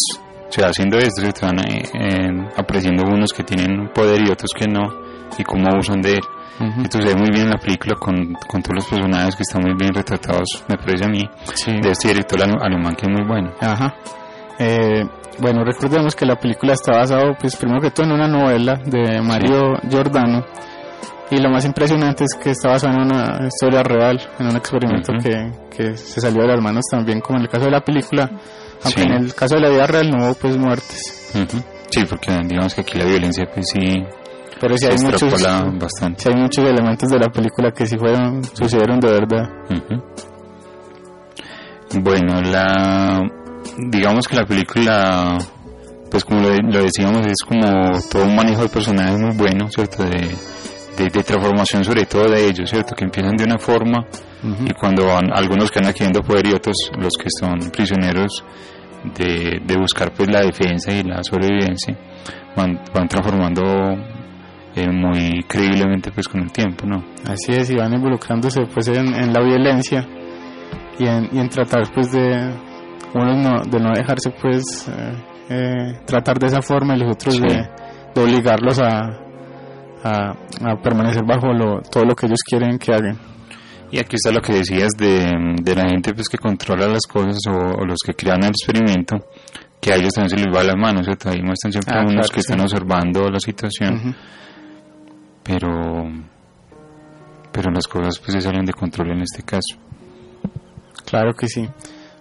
[0.49, 4.51] se va haciendo esto, se van eh, eh, apreciando unos que tienen poder y otros
[4.57, 4.81] que no,
[5.37, 6.23] y cómo usan de él.
[6.59, 6.81] Ujú.
[6.83, 9.61] Esto se ve muy bien en la película con, con todos los personajes que están
[9.61, 11.23] muy bien retratados, me parece a mí,
[11.81, 13.51] de este director ale- alemán que es muy bueno.
[13.59, 13.93] Ajá.
[14.59, 15.03] Eh,
[15.39, 19.21] bueno, recordemos que la película está basada, pues primero que todo en una novela de
[19.21, 20.45] Mario Giordano.
[21.31, 25.11] Y lo más impresionante es que está basada en una historia real, en un experimento
[25.11, 25.21] Ujú.
[25.23, 28.29] que, que se salió de las manos también, como en el caso de la película.
[28.83, 29.07] Aunque Sí.
[29.07, 31.31] en el caso de la vida real no hubo pues muertes.
[31.33, 31.63] Ujú.
[31.89, 33.79] Sí, porque digamos que aquí la violencia pues sí
[34.61, 35.31] Pero sí se hay muchos,
[35.79, 36.21] bastante.
[36.23, 39.49] sí hay muchos elementos de la película que sí fueron, sucedieron de verdad.
[39.69, 40.03] Ujú.
[42.01, 43.21] Bueno, la
[43.77, 45.37] digamos que la película,
[46.09, 50.03] pues como lo, lo decíamos, es como todo un manejo de personajes muy bueno, ¿cierto?
[50.03, 50.35] De,
[50.97, 52.95] de, de transformación sobre todo de ellos, ¿cierto?
[52.95, 54.05] Que empiezan de una forma
[54.65, 58.43] y cuando van, algunos que van adquiriendo poder y otros los que son prisioneros
[59.17, 61.97] de, de buscar pues la defensa y la sobrevivencia,
[62.55, 63.63] van, van transformando
[64.75, 67.03] eh, muy creíblemente pues con el tiempo, ¿no?
[67.27, 70.07] Así es, y van involucrándose pues en, en la violencia
[70.99, 72.53] y en, y en tratar pues de
[73.15, 75.13] unos no, de no dejarse pues eh,
[75.49, 77.41] eh, tratar de esa forma y los otros Sí.
[77.41, 77.69] de,
[78.15, 79.19] de obligarlos a,
[80.03, 83.17] a, a permanecer bajo lo, todo lo que ellos quieren que hagan.
[83.91, 87.37] Y aquí está lo que decías de, de la gente pues que controla las cosas
[87.47, 89.17] o, o los que crean el experimento,
[89.79, 91.29] que a ellos también se les va las manos, ¿cierto?
[91.29, 92.63] Ahí muestran siempre Ah, unos claro, que están sí.
[92.63, 94.13] observando la situación, Ujú.
[95.43, 96.11] pero
[97.51, 99.77] pero las cosas pues se salen de control en este caso.
[101.05, 101.69] Claro que sí.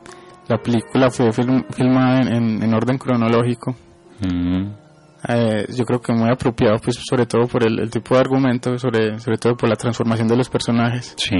[0.47, 3.75] la película fue film- filmada en, en- en orden cronológico.
[4.21, 4.83] Mm,
[5.27, 8.77] Eh, yo creo que muy apropiado, pues sobre todo por el, el tipo de argumento,
[8.77, 11.15] sobre, sobre todo por la transformación de los personajes.
[11.17, 11.35] sí.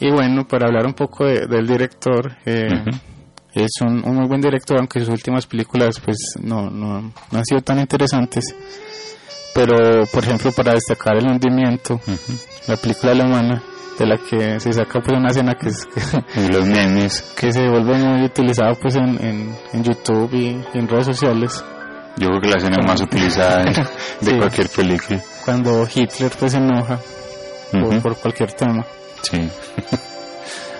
[0.00, 2.84] Y bueno, para hablar un poco de- del director, eh,
[3.54, 7.44] es un, un muy buen director, aunque sus últimas películas pues no, no, no han
[7.46, 8.44] sido tan interesantes.
[9.54, 12.38] Pero, por ejemplo, para destacar El hundimiento, Ujú.
[12.66, 13.62] la película alemana,
[13.98, 16.00] de la que se saca pues una escena que, es, que,
[16.40, 20.78] Y los memes, que se vuelve muy utilizada pues en, en, en YouTube y, y
[20.78, 21.64] en redes sociales.
[22.16, 23.74] yo creo que la escena más utilizada de,
[24.20, 24.36] Sí.
[24.36, 25.20] cualquier película.
[25.44, 26.98] Cuando Hitler pues se enoja
[27.70, 28.84] por- por cualquier tema.
[29.22, 29.38] Sí.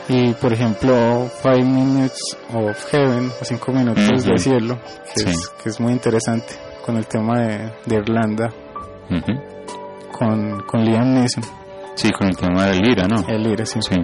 [0.08, 4.78] Y por ejemplo, Five Minutes of Heaven, o Cinco Minutos de Cielo,
[5.14, 5.30] que, Sí.
[5.30, 8.52] es, que es muy interesante con el tema de, de Irlanda,
[10.12, 11.42] Con, con Liam Neeson,
[11.96, 13.24] Sí, con el tema del Lira, ¿no?
[13.28, 13.80] el líder, sí.
[13.82, 13.96] Sí.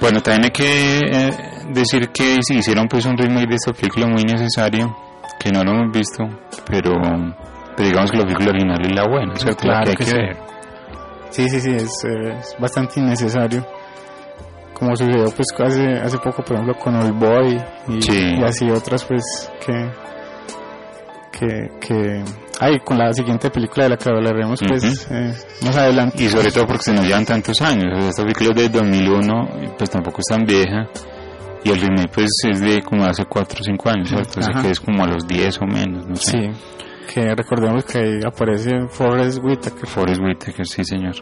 [0.00, 1.30] Bueno, también hay que eh,
[1.72, 4.94] decir que si hicieron pues un remake de esta película muy necesario,
[5.38, 6.24] que no lo hemos visto,
[6.66, 6.92] pero,
[7.76, 9.66] pero digamos que la película original es la buena, ¿cierto?
[9.66, 10.16] La Claro que hay que que sí.
[10.16, 10.36] ver.
[11.30, 13.66] Sí, sí, sí, es, eh, es bastante innecesario.
[14.74, 18.34] Como sucedió pues hace, hace poco, por ejemplo, con Old Boy y, Sí.
[18.38, 19.90] y así otras pues que...
[21.32, 22.24] Que, que
[22.60, 25.14] ay, con la siguiente película de la que hablaremos pues Ujú.
[25.14, 28.22] eh, más adelante Y sobre todo porque se nos llevan tantos años, o sea, esta
[28.22, 30.86] película es de 2001, y pues tampoco es tan vieja,
[31.64, 34.40] y el remake pues es de como hace 4 o 5 años, ¿cierto?
[34.40, 36.30] O sea que es como a los 10 o menos, no sé.
[36.30, 36.50] Sí,
[37.12, 39.86] que recordemos que ahí aparece Forrest Whitaker.
[39.88, 41.14] Forrest Whitaker, sí señor.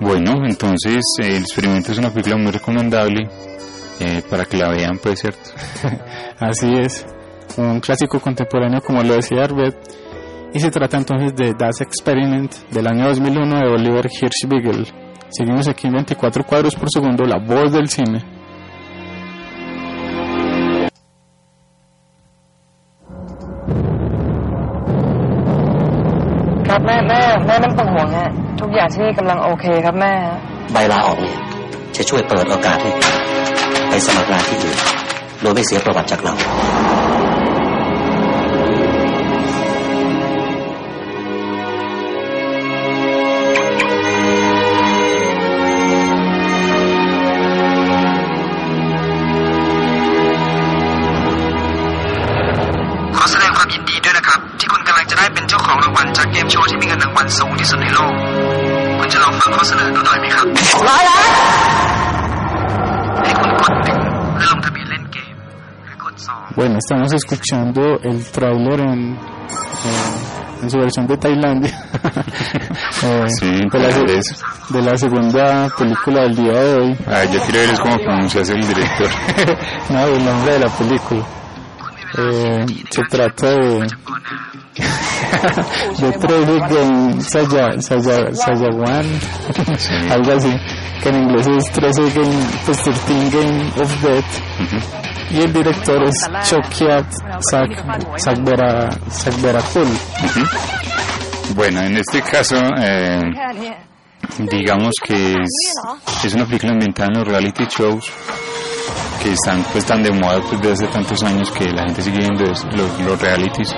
[0.00, 3.28] Bueno, entonces eh, el experimento es una película muy recomendable
[4.00, 5.50] eh, para que la vean, pues cierto.
[6.38, 7.04] Así es,
[7.57, 9.75] un clásico contemporáneo como lo decía Arbet.
[10.53, 14.87] Y se trata entonces de Das Experiment del año 2001 de Oliver Hirschbiegel.
[15.29, 18.23] Seguimos aquí en 24 cuadros por segundo, la voz del cine.
[26.67, 28.29] ครับแม่แม่แม่ไม่ต้องห่วงฮะ
[28.61, 30.13] ทุกอย่างที่นี่กำลังโอเคครับแม่
[30.73, 31.37] ใบลาออกเนี่ย
[31.95, 32.91] จะช่วยเปิดโอกาสให้
[33.89, 34.77] ไปสมัครงานที่อื่น
[35.41, 36.33] โดยไม่เสียประวัติจากเรา
[66.58, 69.18] Bueno, estamos escuchando el tráiler en, eh,
[70.62, 71.70] en su versión de Tailandia
[73.04, 73.24] eh,
[73.72, 76.96] de, la, se- de la segunda película del día de hoy.
[77.06, 79.08] Ah, yo quiero ver cómo pronuncias el director.
[79.90, 81.22] no, el nombre de la película.
[82.18, 83.86] Eh, se trata de
[85.98, 89.06] de Saya, Saya, Sayawan,
[90.10, 90.52] algo así,
[91.02, 94.42] que en inglés es 13 Game, pues 13 Game of Death.
[95.30, 97.06] Y el director es Chokiat
[98.16, 99.88] Sakbera, Sakberakul.
[101.54, 103.20] Bueno, en este caso, eh,
[104.38, 105.34] digamos que
[106.24, 108.10] es, una película ambientada en los reality shows
[109.22, 112.18] que están pues tan de moda pues desde hace tantos años que la gente sigue
[112.18, 112.64] viendo los,
[113.00, 113.74] los realities.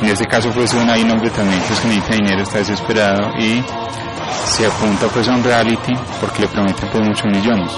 [0.00, 3.30] En este caso pues un, hay un hombre también pues, que necesita dinero, está desesperado
[3.38, 3.62] y
[4.46, 7.72] se apunta pues a un reality porque le prometen pues muchos millones.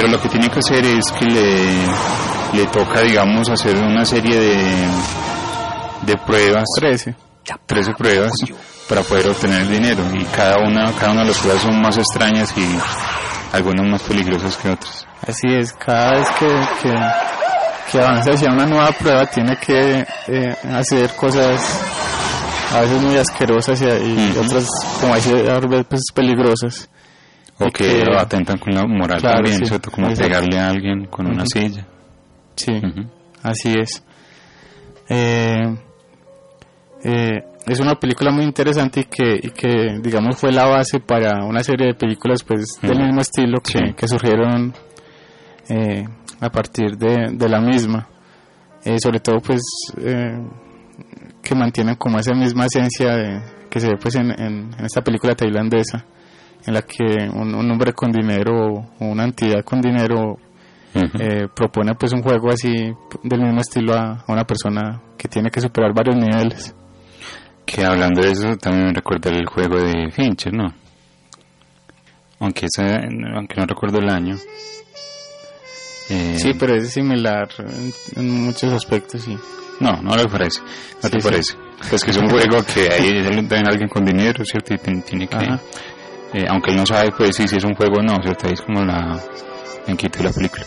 [0.00, 1.86] Pero lo que tiene que hacer es que le,
[2.54, 4.88] le toca digamos hacer una serie de,
[6.06, 6.64] de pruebas.
[6.74, 7.14] 13.
[7.66, 8.32] 13 pruebas
[8.88, 11.98] para poder obtener el dinero y cada una, cada una de las pruebas son más
[11.98, 12.78] extrañas y
[13.52, 15.06] algunas más peligrosas que otras.
[15.28, 16.46] Así es, cada vez que,
[16.82, 16.94] que,
[17.92, 21.60] que avanza hacia una nueva prueba tiene que eh, hacer cosas
[22.74, 24.66] a veces muy asquerosas y, y otras,
[24.98, 26.88] como decía, a veces peligrosas.
[27.60, 29.90] O que atentan con la moral Claro, también, sí, ¿cierto?
[29.90, 30.28] Como exacto.
[30.28, 31.86] pegarle a alguien con una silla.
[32.56, 32.72] Sí,
[33.42, 34.02] así es.
[35.08, 35.76] Eh,
[37.04, 41.44] eh, es una película muy interesante y que, y que, digamos, fue la base para
[41.44, 43.94] una serie de películas pues del mismo estilo que, Sí.
[43.96, 44.72] que surgieron
[45.68, 46.04] eh,
[46.40, 48.08] a partir de, de la misma.
[49.02, 49.60] Sobre todo, pues,
[51.42, 55.02] que mantienen como esa misma esencia de, que se ve pues en, en- en esta
[55.02, 56.04] película tailandesa,
[56.66, 58.54] en la que un, un hombre con dinero
[58.98, 60.36] o una entidad con dinero
[60.94, 62.72] eh, propone pues un juego así
[63.22, 66.74] del mismo estilo a, a una persona que tiene que superar varios niveles.
[67.64, 70.74] Que hablando de eso, también me recuerda el juego de Fincher, ¿no?
[72.40, 72.82] Aunque, ese,
[73.34, 74.34] aunque no recuerdo el año.
[76.08, 79.36] Eh, Sí, pero es similar en, en muchos aspectos, sí.
[79.78, 80.60] No, no le parece.
[80.60, 81.28] No Sí, te sí.
[81.28, 81.56] parece.
[81.94, 84.74] Es que es un juego que ahí también alguien con dinero, ¿cierto?
[84.74, 85.36] Y tiene, tiene que...
[85.36, 85.60] Ajá.
[86.32, 88.46] Eh, aunque él no sabe, pues sí, si es un juego o no, ¿cierto?
[88.46, 89.20] Ahí es como la
[89.86, 90.64] inquietud de la película.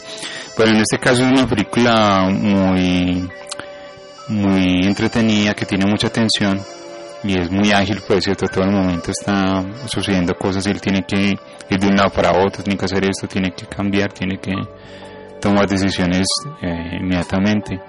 [0.58, 3.28] Bueno, en este caso es una película muy
[4.28, 6.62] muy entretenida, que tiene mucha tensión
[7.24, 8.48] y es muy ágil, pues, ¿cierto?
[8.48, 11.34] Todo el momento está sucediendo cosas y él tiene que
[11.70, 14.54] ir de un lado para otro, tiene que hacer esto, tiene que cambiar, tiene que
[15.40, 16.28] tomar decisiones
[16.62, 17.80] eh, inmediatamente.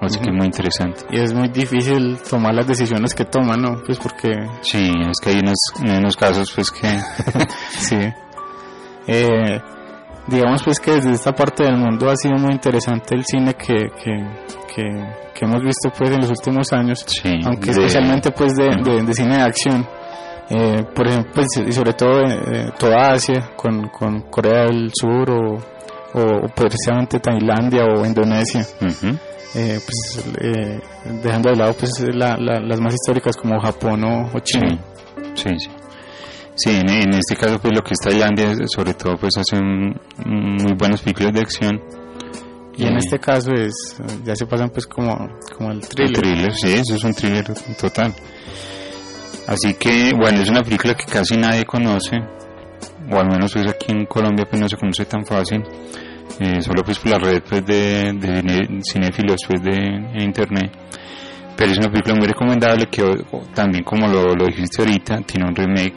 [0.00, 1.02] Así que es muy interesante.
[1.10, 3.82] Y es muy difícil tomar las decisiones que toma, ¿no?
[3.84, 4.30] Pues porque...
[4.62, 6.88] Sí, es que hay unos, hay unos casos, pues, que...
[7.70, 7.98] sí.
[9.06, 9.60] Eh,
[10.26, 13.74] digamos pues que desde esta parte del mundo ha sido muy interesante el cine que,
[14.02, 14.26] que,
[14.74, 14.82] que,
[15.34, 17.04] que hemos visto pues en los últimos años,
[17.44, 19.86] aunque de- especialmente pues de, de- de cine de acción.
[20.50, 25.30] Eh, por ejemplo, pues, y sobre todo eh, toda Asia, con, con Corea del Sur
[25.30, 25.54] o,
[26.14, 28.66] o precisamente Tailandia o Indonesia.
[28.80, 29.16] Ujú.
[29.54, 30.80] Eh, pues, eh,
[31.22, 34.78] dejando de lado pues la- la- las más históricas como Japón o, o China.
[35.34, 35.70] Sí, sí.
[36.54, 39.94] Sí, en, en este caso, pues lo que es Tailandia, sobre todo, pues hacen
[40.26, 41.80] muy buenas películas de acción.
[42.76, 45.16] Y en Eh, este caso es ya se pasan pues como,
[45.56, 46.12] como el El thriller.
[46.20, 47.44] thriller, sí, eso es un thriller
[47.80, 48.14] total.
[49.46, 52.16] Así que, bueno, es una película que casi nadie conoce,
[53.10, 55.62] o al menos pues aquí en Colombia pues no se conoce tan fácil,
[56.38, 60.70] eh, solo pues por la red pues de, de cinéfilos pues de en internet.
[61.56, 63.02] Pero es una película muy recomendable que
[63.54, 65.96] también como lo, lo dijiste ahorita, tiene un remake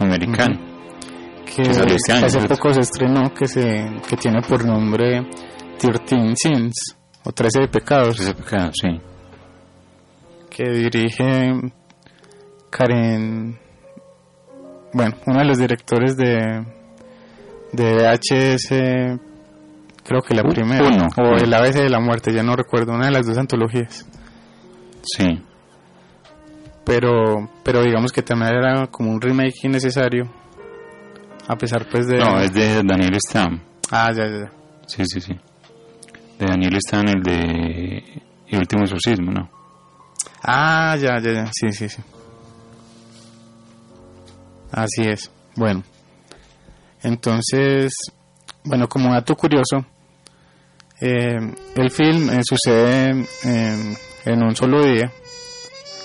[0.00, 0.58] americano.
[1.44, 2.56] que, que salió este año, hace ¿cierto?
[2.56, 5.26] poco se estrenó que se que tiene por nombre
[5.78, 8.88] 13 Sins o 13 de pecados 13 pecados sí
[10.48, 11.52] que dirige
[12.70, 13.58] Karen
[14.92, 16.64] bueno uno de los directores de
[17.72, 18.06] de
[20.10, 21.06] creo que la primera uno.
[21.16, 24.04] o el ABC de la muerte ya no recuerdo una de las dos antologías
[25.02, 25.40] Sí.
[26.84, 30.24] pero pero digamos que también era como un remake innecesario
[31.46, 33.60] a pesar pues de No, es de Daniel Stam.
[33.92, 34.52] ah ya ya, ya.
[34.86, 35.32] Sí, sí, sí.
[36.38, 39.48] De Daniel Stam, el de El último exorcismo, ¿no?
[40.42, 41.50] Ah, ya, ya, ya.
[41.52, 42.02] Sí, sí, sí.
[44.72, 45.30] Así es.
[45.56, 45.82] Bueno.
[47.02, 47.92] Entonces,
[48.64, 49.84] bueno, como dato curioso,
[51.00, 51.38] eh,
[51.76, 55.10] el film eh, sucede en, en un solo día.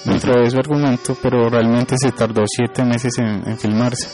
[0.06, 4.08] dentro de su argumento, pero realmente se tardó siete meses en, en filmarse.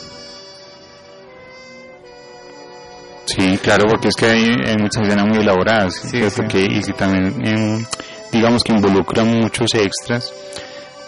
[3.26, 6.20] Sí, claro, porque es que hay, hay muchas escenas muy elaboradas sí.
[6.48, 7.84] Que, y que también, em,
[8.32, 10.32] digamos que involucran muchos extras.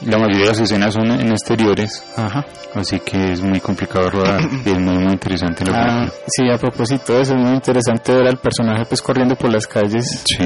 [0.05, 2.45] La mayoría de las escenas son en exteriores, Ajá.
[2.75, 6.13] así que es muy complicado rodar y es muy, muy interesante la Ah, película.
[6.27, 9.67] sí, a propósito de eso, es muy interesante ver al personaje pues corriendo por las
[9.67, 10.45] calles Sí.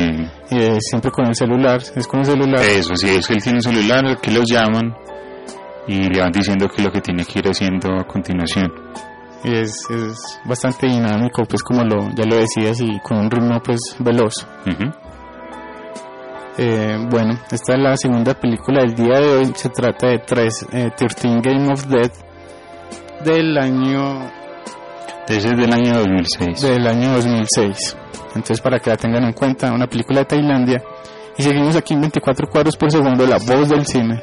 [0.51, 2.61] y eh, siempre con el celular, es con el celular.
[2.65, 4.95] Eso, sí, es que él tiene un celular que los llaman
[5.87, 8.71] y le van diciendo qué es lo que tiene que ir haciendo a continuación.
[9.45, 13.61] y es, es bastante dinámico, pues como lo, ya lo decías, y con un ritmo
[13.65, 14.35] pues veloz.
[16.59, 20.67] Eh, bueno, esta es la segunda película del día de hoy, se trata de tres,
[20.73, 22.15] eh, 13 Game of Death
[23.25, 24.31] del año
[25.29, 26.63] es del año 2006.
[26.63, 27.97] del año 2006.
[28.29, 30.83] Entonces para que la tengan en cuenta, una película de Tailandia.
[31.37, 34.21] Y seguimos aquí en 24 cuadros por segundo, la voz del cine.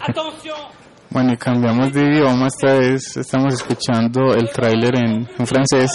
[0.00, 0.54] Attention
[1.10, 5.90] Bueno, y cambiamos de idioma, esta vez estamos escuchando el tráiler en, en francés.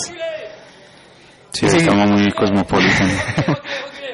[1.51, 3.10] Sí, estamos muy cosmopolitan.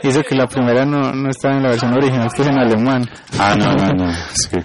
[0.04, 2.60] Y eso que la primera no, no estaba en la versión original, que es en
[2.60, 3.10] alemán.
[3.38, 4.14] Ah, no, no, no.
[4.34, 4.58] Sí.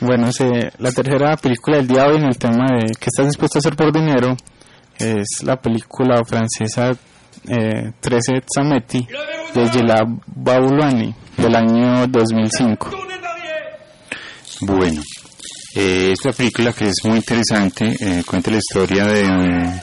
[0.00, 3.58] Bueno, se- la tercera película del día hoy en el tema de ¿Qué estás dispuesto
[3.58, 4.36] a hacer por dinero?
[4.98, 6.92] Es la película francesa
[7.48, 9.06] eh, 13 Zametti
[9.54, 12.90] de Gela Bauluani del año 2005.
[14.62, 15.02] Bueno,
[15.74, 19.80] eh, esta película que es muy interesante eh, cuenta la historia de, un-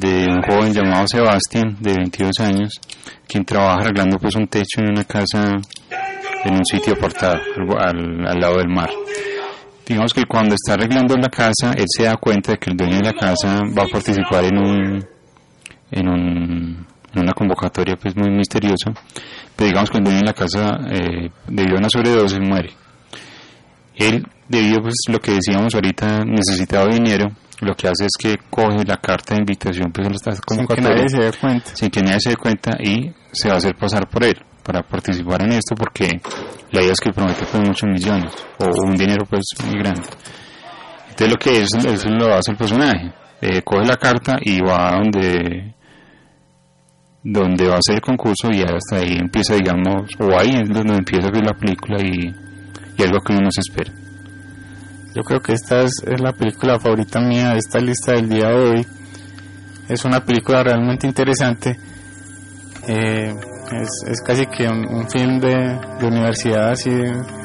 [0.00, 2.70] de un joven llamado Sebastián, de 22 años,
[3.26, 5.52] quien trabaja arreglando pues un techo en una casa
[6.44, 7.40] en un sitio apartado,
[7.78, 8.90] al, al lado del mar.
[9.86, 12.96] Digamos que cuando está arreglando la casa, él se da cuenta de que el dueño
[12.98, 15.06] de la casa va a participar en un
[15.90, 18.92] en, un, en una convocatoria pues muy misteriosa,
[19.54, 22.70] pero digamos que el dueño de la casa, eh, debido a una sobredosis, muere.
[23.94, 27.30] Él, debido pues lo que decíamos ahorita, necesitaba dinero,
[27.60, 30.80] lo que hace es que coge la carta de invitación pues a esta Sin que
[30.80, 31.76] nadie se dé cuenta.
[31.76, 34.82] sin que nadie se dé cuenta y se va a hacer pasar por él para
[34.82, 36.20] participar en esto porque
[36.72, 40.08] la idea es que promete pues muchos millones o un dinero pues muy grande.
[41.10, 44.88] Entonces lo que es, eso lo hace el personaje, eh, coge la carta y va
[44.88, 45.74] a donde
[47.22, 50.94] donde va a ser el concurso y hasta ahí empieza digamos, o ahí es donde
[50.94, 52.34] empieza pues, la película y,
[52.98, 53.92] y algo que uno no se espera.
[55.14, 58.48] Yo creo que esta es, es la película favorita mía de esta lista del día
[58.48, 58.86] de hoy.
[59.88, 61.78] Es una película realmente interesante.
[62.88, 63.32] Eh,
[63.72, 66.90] es, es casi que un, un film de, de universidad así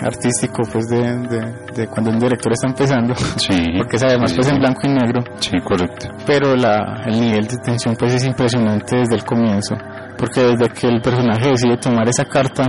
[0.02, 3.14] artístico, pues de, de, de cuando un director está empezando.
[3.78, 5.22] Porque es además sí, pues en blanco y negro.
[5.40, 6.10] Sí, correcto.
[6.26, 9.76] Pero la, el nivel de tensión pues es impresionante desde el comienzo.
[10.18, 12.66] Porque desde que el personaje decide tomar esa carta,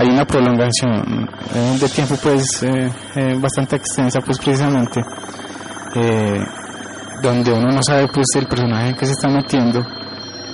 [0.00, 5.02] hay una prolongación eh, de tiempo pues eh, eh, bastante extensa pues precisamente
[7.22, 9.82] donde uno no sabe pues el personaje en que se está metiendo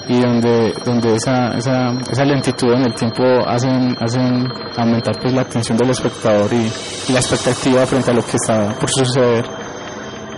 [0.08, 4.46] y donde donde esa, esa, esa lentitud en el tiempo hacen hacen
[4.76, 6.70] aumentar pues la atención del espectador y,
[7.08, 9.44] y la expectativa frente a lo que está por suceder.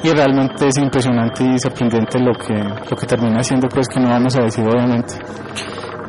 [0.02, 4.08] Y realmente es impresionante y sorprendente lo que lo que termina siendo pues que no
[4.08, 5.14] vamos a decir obviamente.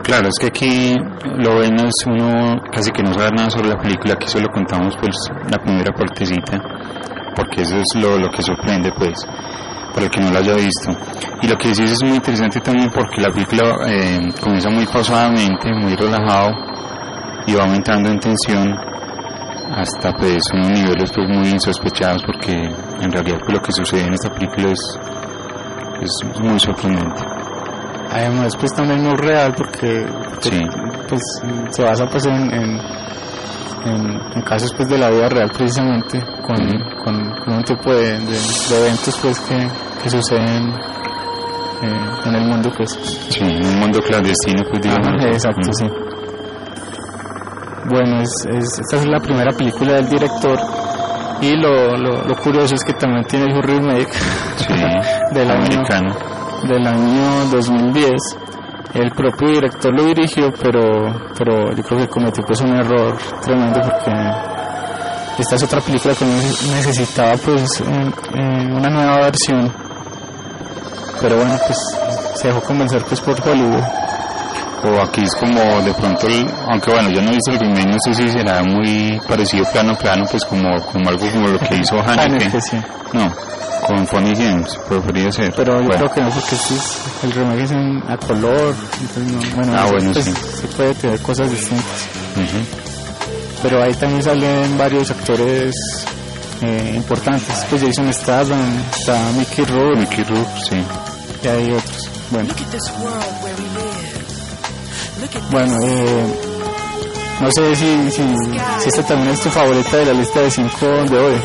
[0.09, 0.95] Claro, es que aquí
[1.37, 5.15] lo es uno casi que no sabe nada sobre la película, aquí solo contamos pues
[5.51, 6.59] la primera partecita,
[7.35, 9.13] porque eso es lo, lo que sorprende pues,
[9.99, 10.91] para el que no lo haya visto.
[11.41, 15.69] Y lo que decís es muy interesante también porque la película eh, comienza muy pausadamente,
[15.73, 16.51] muy relajado,
[17.45, 18.73] y va aumentando en tensión
[19.75, 24.13] hasta pues unos niveles pues muy insospechados porque en realidad pues lo que sucede en
[24.13, 24.79] esta película es,
[26.01, 27.21] es muy sorprendente.
[28.11, 30.07] Además, pues también muy real porque
[30.39, 30.59] Sí.
[31.07, 31.21] pues
[31.69, 32.79] se basa pues en, en,
[33.85, 36.57] en- en casos pues de la vida real precisamente con,
[37.03, 39.67] con, con un tipo de, de- de eventos pues que,
[40.03, 40.69] que suceden
[41.81, 42.91] eh, en el mundo pues
[43.29, 45.23] Sí, en un mundo clandestino pues digamos.
[45.25, 45.85] Exacto sí
[47.89, 50.57] bueno es, es- esta es la primera película del director
[51.41, 54.11] Y lo, lo, lo curioso es que también tiene su remake
[55.33, 56.13] del, año, americano.
[56.67, 58.11] del año 2010.
[58.93, 60.81] El propio director lo dirigió, pero,
[61.37, 64.11] pero yo creo que cometió pues un error tremendo porque
[65.37, 69.71] esta es otra película que ne- necesitaba pues un- eh, una nueva versión.
[71.21, 71.77] Pero bueno, pues
[72.35, 73.83] se dejó convencer pues por Hollywood.
[74.81, 77.87] O aquí es como de pronto, el- aunque bueno, yo no he visto el remake,
[77.87, 81.59] no sé si será muy parecido plano a plano, pues como, como algo como lo
[81.59, 82.45] que hizo Haneke.
[82.45, 82.77] Haneke, sí.
[83.11, 83.29] No,
[83.85, 85.53] con Funny Games, podría ser.
[85.55, 86.05] Pero yo Bueno.
[86.05, 89.85] creo que no, porque es, el remake es en, a color, entonces no, bueno, Ah,
[89.91, 90.33] bueno, pues, sí.
[90.61, 92.07] se puede tener cosas distintas.
[93.61, 95.75] Pero ahí también salen varios actores
[96.61, 100.75] eh, importantes, pues Jason Statham, está Mickey Rourke, Mickey Rourke, sí.
[101.43, 102.09] y hay otros.
[102.31, 102.53] Bueno,
[105.51, 106.49] bueno eh,
[107.41, 108.21] no sé si, si,
[108.85, 111.35] esta también es tu favorita de la lista de cinco de hoy.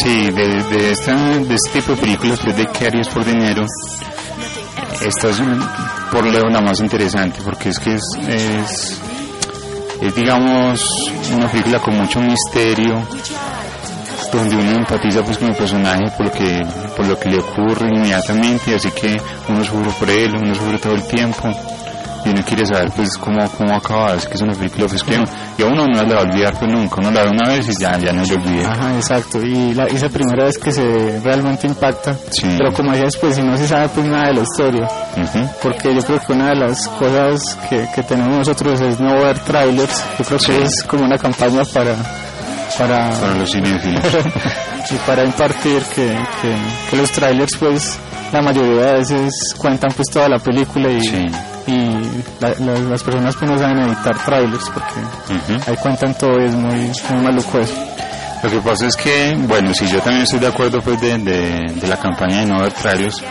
[0.00, 3.66] Sí, de, de, esta, de este tipo de películas, pues de ¿Qué harías por dinero?
[5.04, 5.42] Esta es
[6.12, 9.00] por lejos la más interesante, porque es que es, es,
[10.00, 13.04] es, digamos, una película con mucho misterio,
[14.32, 16.60] donde uno empatiza pues con el personaje por lo que,
[16.96, 20.94] por lo que le ocurre inmediatamente, así que uno sufre por él, uno sufre todo
[20.94, 21.50] el tiempo,
[22.24, 25.14] y uno quiere saber pues cómo, cómo acaba, es que es una película pues que
[25.58, 27.68] y a uno no la va a olvidar pues nunca, uno la ve una vez
[27.68, 28.70] y ya, ya no se olvida.
[28.70, 29.40] Ajá, exacto.
[29.42, 32.14] Y la, esa primera vez que se realmente impacta.
[32.30, 32.48] Sí.
[32.56, 34.88] Pero como decías, pues si no se sabe pues nada de la historia.
[35.62, 39.38] Porque yo creo que una de las cosas que, que tenemos nosotros es no ver
[39.40, 40.04] trailers.
[40.18, 41.96] Yo creo que es como una campaña para...
[42.78, 44.02] Para, Para los cinéfilos.
[44.90, 46.56] y para impartir que, que,
[46.88, 47.98] que los trailers pues
[48.32, 51.00] la mayoría de veces cuentan pues toda la película y,
[51.70, 55.00] y la- la- las personas pues no saben editar trailers porque
[55.70, 57.74] ahí cuentan todo y es muy, muy maluco eso.
[58.42, 61.60] Lo que pasa es que, bueno, sí, yo también estoy de acuerdo pues de, de,
[61.74, 63.22] de la campaña de no ver trailers,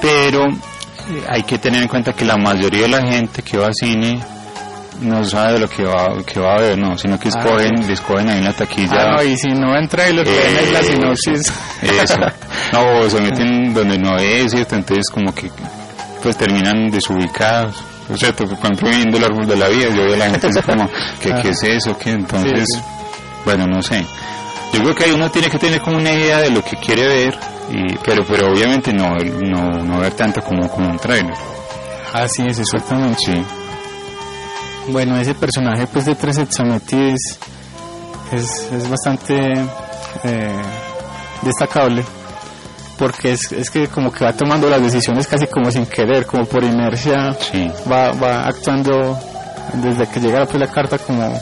[0.00, 3.66] pero eh, hay que tener en cuenta que la mayoría de la gente que va
[3.66, 4.18] al cine
[5.02, 7.86] no sabe de lo que va, que va a ver, no, sino que Ah, escogen,
[7.86, 8.96] le escogen ahí en la taquilla.
[8.98, 11.52] Ah, no, y si no trailers, ven ahí la Eh, sinopsis.
[11.82, 12.18] Eso.
[12.72, 14.74] No, se meten donde no es, ¿cierto?
[14.74, 15.50] Entonces como que
[16.22, 17.76] pues terminan desubicados.
[18.10, 20.46] O sea, por ejemplo, viendo el árbol de la vida, yo veo a la gente
[20.46, 20.88] así como,
[21.20, 21.96] ¿qué, qué es eso?
[21.98, 22.10] ¿Qué?
[22.10, 22.82] Entonces, Sí, sí.
[23.44, 24.04] bueno, no sé.
[24.72, 27.38] Yo creo que uno tiene que tener como una idea de lo que quiere ver,
[27.70, 31.34] y, pero pero obviamente no, no, no ver tanto como, como un trailer.
[32.12, 33.18] Así es, exactamente.
[33.24, 33.44] Sí.
[34.88, 37.38] Bueno, ese personaje pues de Tres es,
[38.72, 39.52] es bastante
[40.24, 40.62] eh,
[41.42, 42.04] destacable
[42.98, 46.44] porque es, es que como que va tomando las decisiones casi como sin querer, como
[46.44, 47.36] por inercia,
[47.90, 49.18] va, va actuando
[49.74, 51.32] desde que llega pues, la carta como,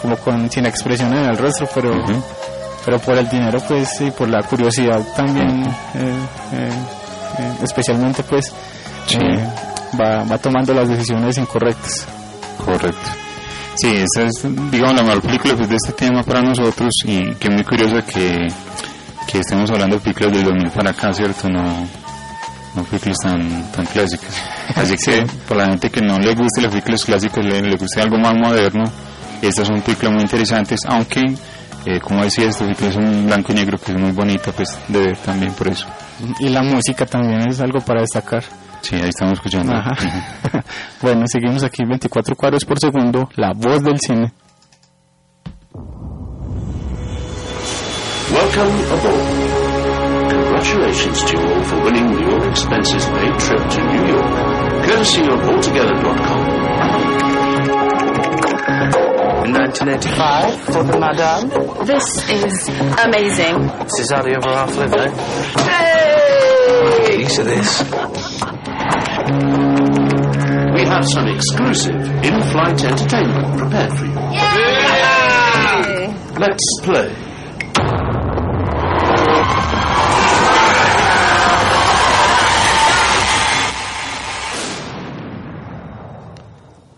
[0.00, 1.92] como con sin expresión en el rostro, pero,
[2.84, 6.18] pero por el dinero pues y por la curiosidad también, eh,
[6.52, 6.70] eh,
[7.38, 8.52] eh, especialmente pues
[10.00, 12.06] va, va tomando las decisiones incorrectas.
[12.64, 13.24] Correcto.
[13.76, 17.50] Sí, esa es, digamos, la mejor película pues, de este tema para nosotros y que
[17.50, 18.46] muy curioso que,
[19.30, 21.48] que estemos hablando de películas del 2000 para acá, ¿cierto?
[21.48, 21.86] No,
[22.74, 24.42] no películas tan, tan clásicas.
[24.74, 28.00] Así que, para la gente que no le guste las películas clásicas, le, le guste
[28.00, 28.84] algo más moderno,
[29.42, 31.22] estas son películas muy interesantes, aunque,
[31.86, 34.78] eh, como decía, esta película es un blanco y negro que es muy bonita, pues,
[34.88, 35.86] de ver también por eso.
[36.40, 38.42] Y la música también es algo para destacar.
[38.80, 39.72] Sí, ahí estamos escuchando.
[39.74, 39.94] Ajá.
[41.02, 44.32] bueno, seguimos aquí 24 cuadros por segundo, la voz del cine.
[48.56, 50.30] Welcome aboard.
[50.30, 54.30] Congratulations to you all for winning your expenses paid trip to New York,
[54.86, 56.40] courtesy of altogether.com.
[59.50, 61.48] 1985 for the madame.
[61.84, 62.68] This is
[63.04, 63.66] amazing.
[63.82, 65.10] This is how the other half live, eh?
[65.66, 67.16] Hey!
[67.24, 67.82] Piece of this.
[70.74, 74.14] We have some exclusive in-flight entertainment prepared for you.
[76.38, 77.23] Let's play.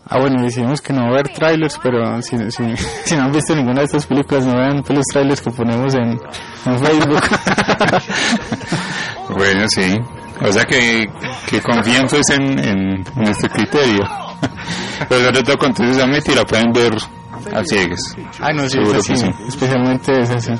[0.09, 3.81] Ah, bueno, decimos que no ver trailers, pero si, si, si no han visto ninguna
[3.81, 6.19] de estas películas, no vean pues, los trailers que ponemos en,
[6.67, 7.23] en Facebook.
[9.29, 9.99] Bueno, sí.
[10.41, 11.07] O sea que,
[11.49, 14.05] que confían pues en, en nuestro criterio.
[15.09, 16.93] Pero sobre todo con entonces esa mentira pueden ver
[17.55, 18.01] a ciegas.
[18.41, 19.31] ah, no, sí, Seguro es que así, sí.
[19.49, 20.53] especialmente esa, sí.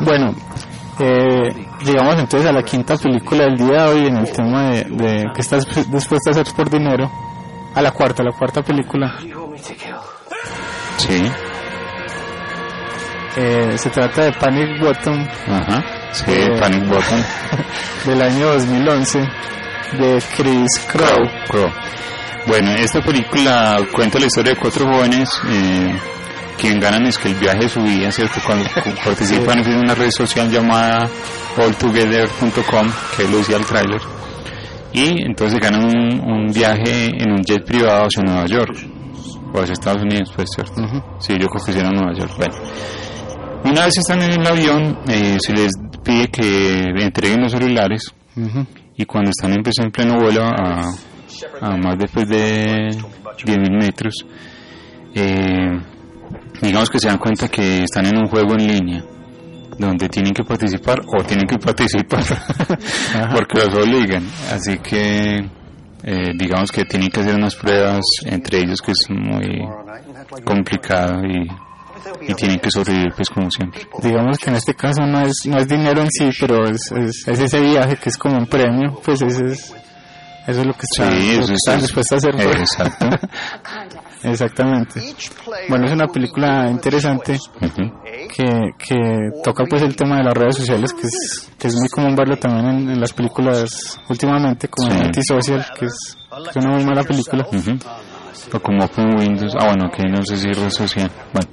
[0.00, 0.34] Bueno,
[1.00, 4.84] eh, llegamos entonces a la quinta película del día de hoy en el tema de,
[4.84, 7.10] de que estás dispuesta a hacer por dinero.
[7.78, 9.14] A la cuarta, la cuarta película.
[10.96, 11.30] Sí.
[13.36, 15.28] Eh, se trata de Panic Button.
[15.46, 17.24] Ajá, sí, Eh, Panic Button.
[18.04, 19.20] del año 2011
[19.96, 21.24] de Chris Crow.
[21.46, 21.70] Crow.
[22.48, 25.96] Bueno, esta película cuenta la historia de cuatro jóvenes eh,
[26.58, 28.40] quien ganan es que el viaje de su vida, ¿cierto?
[28.44, 28.68] Cuando
[29.04, 31.08] participan en una red social llamada
[31.56, 34.00] alltogether.com, que lo decía el tráiler,
[34.92, 38.76] y entonces ganan un, un viaje en un jet privado hacia Nueva York,
[39.52, 40.80] o hacia Estados Unidos, pues, ¿cierto?
[41.18, 42.32] Sí, yo creo que era Nueva York.
[42.36, 42.54] Bueno,
[43.64, 45.72] una vez están en el avión, eh, se les
[46.02, 48.14] pide que entreguen los celulares,
[48.96, 50.80] y cuando están en, en pleno vuelo a,
[51.60, 54.24] a más después de 10.000 metros,
[55.14, 55.76] eh,
[56.62, 59.04] digamos que se dan cuenta que están en un juego en línea
[59.78, 62.24] donde tienen que participar o tienen que participar
[63.34, 65.36] porque los obligan así que
[66.04, 69.66] eh, digamos que tienen que hacer unas pruebas entre ellos que es muy
[70.44, 71.46] complicado y,
[72.30, 75.58] y tienen que sobrevivir pues como siempre Digamos que en este caso no es, no
[75.58, 79.00] es dinero en sí, pero es, es, es ese viaje que es como un premio,
[79.04, 79.74] pues ese es,
[80.46, 82.58] eso es lo que están, Sí, lo eso que es- están dispuestos a hacer.
[82.58, 83.06] Exacto.
[84.22, 85.00] Exactamente.
[85.68, 87.38] Bueno, es una película interesante
[88.34, 91.88] que, que toca pues el tema de las redes sociales, que es, que es muy
[91.88, 94.98] común verlo también en, en las películas últimamente, como Sí.
[94.98, 96.16] Antisocial, que es,
[96.52, 97.46] que es una muy mala película.
[98.52, 101.48] O como Open Windows ah bueno que no sé si es red social bueno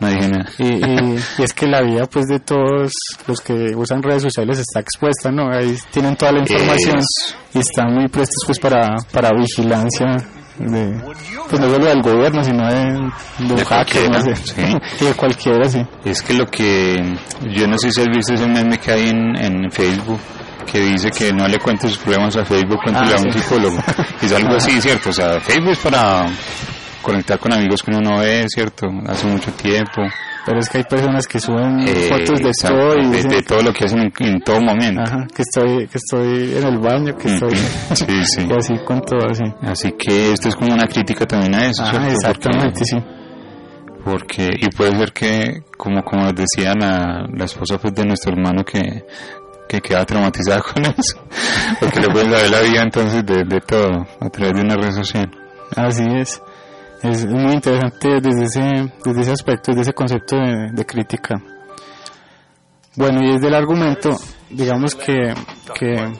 [0.00, 2.92] no dije nada Y, y- y es que la vida pues de todos
[3.26, 5.50] los que usan redes sociales está expuesta, ¿no?
[5.50, 10.16] Ahí tienen toda la información Es- y están muy prestos pues para, para vigilancia
[10.58, 11.00] de,
[11.48, 12.84] pues no solo del gobierno, sino de,
[13.46, 14.36] de, De hackers, no sé.
[14.36, 14.62] sí.
[15.00, 15.82] y de cualquiera, sí.
[16.04, 16.96] Es que lo que
[17.54, 20.20] yo no sé si has visto ese meme que hay en, en Facebook
[20.70, 23.38] que dice que no le cuente sus problemas a Facebook, cuéntele Ah, a un sí.
[23.38, 23.78] psicólogo.
[24.22, 25.10] Es algo así, ¿cierto?
[25.10, 26.26] O sea, Facebook es para
[27.02, 28.88] conectar con amigos que uno no ve, ¿cierto?
[29.06, 30.02] Hace mucho tiempo.
[30.46, 33.42] Pero es que hay personas que suben Eh, fotos de todo y de, dicen de
[33.42, 35.02] todo lo que hacen en, en todo momento.
[35.02, 37.50] ajá, que estoy que estoy en el baño, que estoy
[37.94, 38.46] Sí, sí.
[38.48, 39.42] y así con todo así.
[39.62, 42.08] Así que esto es como una crítica también a eso, ¿cierto?
[42.08, 42.96] exactamente, sí.
[44.04, 48.64] porque y puede ser que como como decía la, la esposa pues de nuestro hermano
[48.64, 49.04] que
[49.68, 51.18] que queda traumatizada con eso
[51.80, 54.92] porque le pueden saber la vida entonces de, de todo a través de una red
[54.92, 55.28] social
[55.74, 56.40] Así es.
[57.02, 61.34] Es muy interesante desde ese, desde ese aspecto, desde ese concepto de, de crítica.
[62.96, 64.16] Bueno, y desde el argumento,
[64.50, 65.34] digamos que,
[65.78, 66.12] que,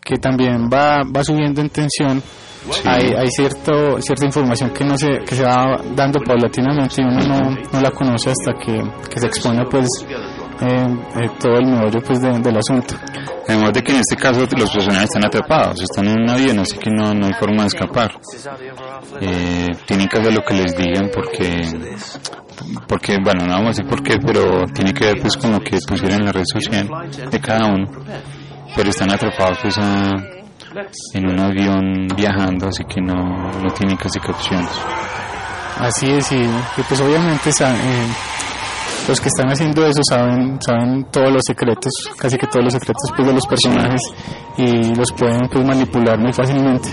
[0.00, 2.22] que también va, va subiendo en tensión.
[2.84, 7.20] Hay, hay cierto, cierta información que no se, que se va dando paulatinamente y uno
[7.20, 9.86] no, no la conoce hasta que, que se expone pues
[10.66, 10.86] eh,
[11.24, 12.94] eh, todo el meollo pues de- del asunto.
[13.48, 16.78] además de que en este caso los personajes están atrapados están en un avión así
[16.78, 18.10] que no, no hay forma de escapar.
[19.20, 21.60] Eh, tienen que hacer lo que les digan porque
[22.88, 25.60] porque bueno no vamos a decir por qué pero tiene que ver pues con lo
[25.60, 26.88] que pusieron en la red social
[27.30, 27.86] de cada uno.
[28.76, 30.10] Pero están atrapados pues a-
[31.14, 34.70] en un avión viajando así que no, no tienen casi que opciones.
[35.78, 38.06] Así es, y, y pues obviamente eh,
[39.08, 43.10] los que están haciendo eso saben saben todos los secretos, casi que todos los secretos
[43.14, 44.00] pues, de los personajes
[44.56, 46.88] y los pueden pues manipular muy fácilmente.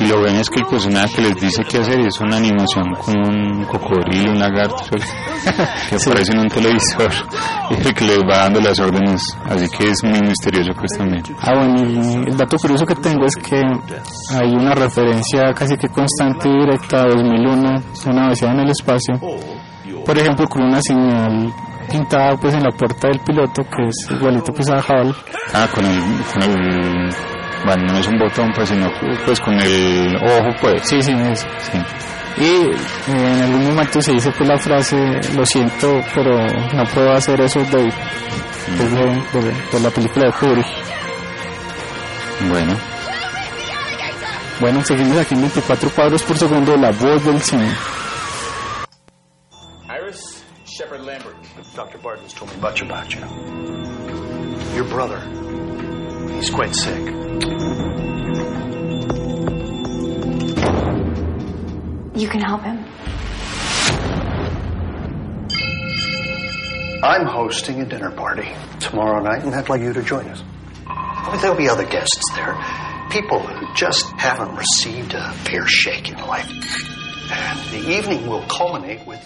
[0.00, 2.92] Y lo ven es que el personaje que les dice qué hacer es una animación
[2.94, 4.84] con un cocodrilo, un lagarto
[5.88, 7.12] que aparece en un televisor
[7.70, 9.22] y el que les va dando las órdenes.
[9.44, 11.22] Así que es muy misterioso pues también.
[11.40, 13.62] Ah, bueno, y el dato curioso que tengo es que
[14.34, 19.14] hay una referencia casi que constante y directa a 2001, una vez en el espacio,
[20.06, 21.52] por ejemplo con una señal
[21.90, 25.14] pintada pues en la puerta del piloto que es igualito pues a Hall.
[25.52, 26.00] ah con el,
[26.32, 27.14] con el
[27.64, 28.88] bueno no es un botón pues sino
[29.24, 31.40] pues con el ojo pues Sí, sí, es.
[31.70, 31.78] sí.
[32.38, 32.76] Y eh,
[33.08, 34.96] en algún momento se dice pues la frase,
[35.34, 36.36] lo siento, pero
[36.74, 37.88] no puedo hacer eso, Dave.
[37.88, 39.04] Es de,
[39.40, 40.66] de- de la película de Kubrick.
[42.50, 42.76] bueno
[44.60, 47.70] Bueno, seguimos aquí en 24 cuadros por segundo, la voz del cine.
[50.76, 51.36] Iris Shepard Lambert.
[51.74, 51.98] Dr.
[51.98, 53.20] Barton's told me much about you.
[54.74, 55.20] Your brother,
[56.34, 57.00] he's quite sick.
[62.14, 62.84] You can help him.
[67.02, 68.48] I'm hosting a dinner party
[68.80, 70.42] tomorrow night, and I'd like you to join us.
[70.84, 72.54] But there'll be other guests there,
[73.10, 76.50] people who just haven't received a fair shake in life.
[77.30, 79.22] And the evening will culminate with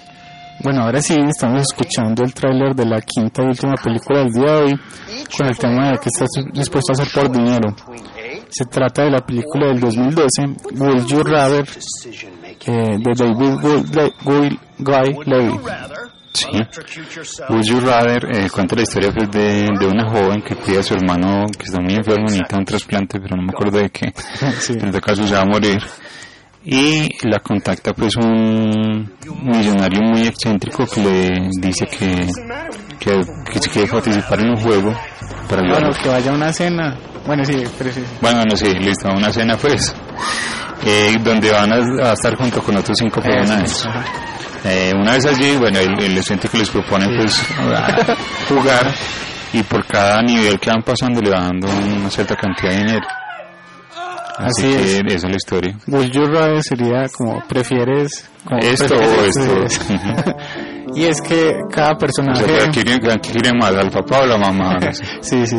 [0.62, 4.52] Bueno, ahora sí, estamos escuchando el tráiler de la quinta y última película del día
[4.52, 4.80] de hoy
[5.36, 7.74] con el tema de que estás dispuesto a hacer por dinero.
[8.50, 10.28] Se trata de la película del 2012,
[10.76, 11.64] Would You Rather,
[12.66, 13.54] eh, de David
[14.22, 15.58] Guy, Guy Levy.
[16.32, 16.46] Sí.
[17.48, 20.82] Would You Rather eh, cuenta la historia pues, de, de una joven que cuida a
[20.82, 24.12] su hermano que está muy enfermo, necesita un trasplante, pero no me acuerdo de qué.
[24.68, 25.78] En este caso se va a morir.
[26.62, 29.10] Y la contacta pues un
[29.42, 32.28] millonario muy excéntrico que le dice que,
[32.98, 33.18] que,
[33.50, 34.94] que si quiere participar en un juego
[35.48, 36.98] para Bueno, que vaya a una cena.
[37.26, 38.00] Bueno, sí, pero sí.
[38.00, 38.06] sí.
[38.20, 39.94] Bueno, no sé, listo, una cena pues,
[40.84, 43.86] eh, donde van a, a estar junto con otros cinco personajes.
[43.86, 44.04] Ajá.
[44.64, 48.16] Eh, una vez allí, bueno, el, el excéntrico les propone pues a-
[48.48, 48.86] jugar
[49.54, 53.06] y por cada nivel que van pasando le va dando una cierta cantidad de dinero.
[54.46, 55.14] Así, Así que es.
[55.14, 55.78] esa es la historia.
[55.88, 59.94] Would you rather sería como prefieres como Esto o prefieres esto.
[60.94, 64.20] y es que cada O personaje sea, ¿a quién, a quién quiere más, al papá
[64.22, 64.74] o la mamá?
[64.80, 65.04] No sé.
[65.20, 65.58] sí sí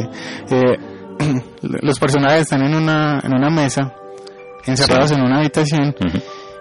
[0.49, 0.77] Eh,
[1.61, 3.93] los personajes están en una en una mesa
[4.65, 5.15] encerrados Sí.
[5.15, 5.95] en una habitación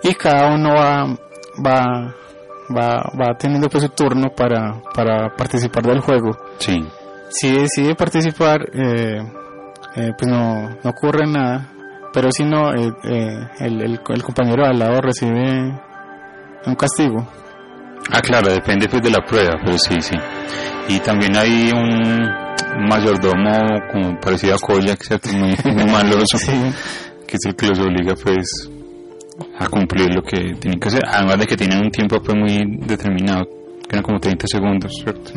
[0.02, 1.04] y cada uno va
[1.66, 2.14] va
[2.74, 6.78] va va teniendo pues su turno para para participar del juego Sí.
[7.30, 9.18] si decide participar eh,
[9.96, 11.68] eh, pues no, no ocurre nada
[12.12, 15.72] pero si no eh, eh, el, el, el compañero de al lado recibe
[16.66, 17.26] un castigo
[18.12, 20.16] Ah, claro, depende pues de la prueba, pero sí, sí.
[20.88, 23.50] Y también hay un mayordomo
[23.92, 25.28] como parecido a Kojak, ¿cierto?
[25.32, 26.38] Muy, muy maloso,
[27.26, 28.68] que es el que los obliga pues
[29.58, 31.02] a cumplir lo que tienen que hacer.
[31.06, 35.32] Además de que tienen un tiempo pues muy determinado, que eran como 30 segundos, ¿cierto?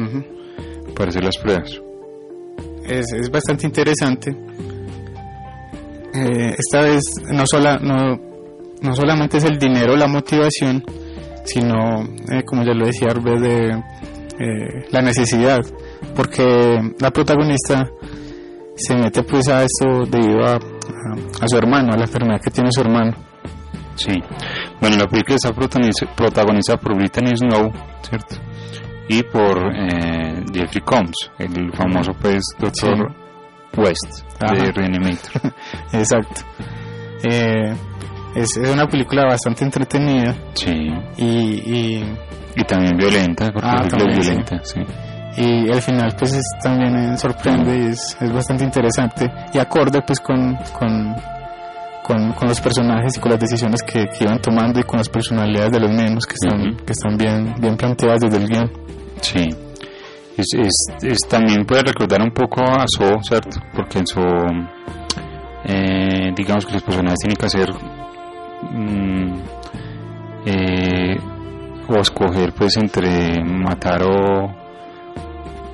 [0.95, 1.79] Para hacer las pruebas.
[2.85, 4.35] es, es bastante interesante
[6.15, 7.01] Eh, esta vez
[7.31, 8.19] no, sola, no,
[8.81, 10.83] no solamente es el dinero la motivación
[11.45, 13.69] sino eh, como ya lo decía Arbe de
[14.39, 15.59] eh, la necesidad
[16.15, 17.89] porque la protagonista
[18.75, 20.57] se mete pues a esto debido a, a,
[21.41, 23.13] a su hermano a la enfermedad que tiene su hermano
[23.95, 24.11] Sí.
[24.81, 28.35] Bueno, la película está protagoniz- protagonizada por Brittany Snow, ¿cierto?
[29.07, 33.13] Y por eh, Jeffrey Combs, el famoso pues doctor
[33.77, 34.71] West de Ajá.
[34.73, 35.53] Reanimator.
[35.93, 36.41] Exacto.
[37.23, 37.73] Eh,
[38.35, 40.35] es, es una película bastante entretenida.
[40.53, 40.71] Sí.
[41.17, 42.03] Y, y,
[42.55, 44.79] Y también violenta, porque Ah, también, es violenta, sí.
[45.37, 50.01] y el final pues es, también eh, sorprende y es, es bastante interesante y acorde
[50.05, 51.15] pues con, con,
[52.03, 55.09] con, con los personajes y con las decisiones que, que iban tomando y con las
[55.09, 58.71] personalidades de los mismos que están, que están bien, bien planteadas desde el guion.
[59.21, 59.47] Sí.
[60.37, 63.59] Es, es, es- también puede recordar un poco a So, ¿cierto?
[63.75, 64.21] Porque en So,
[65.65, 67.69] eh, digamos que los personajes tienen que hacer
[68.71, 69.33] mm,
[70.45, 71.17] eh,
[71.87, 74.45] o escoger pues entre matar o,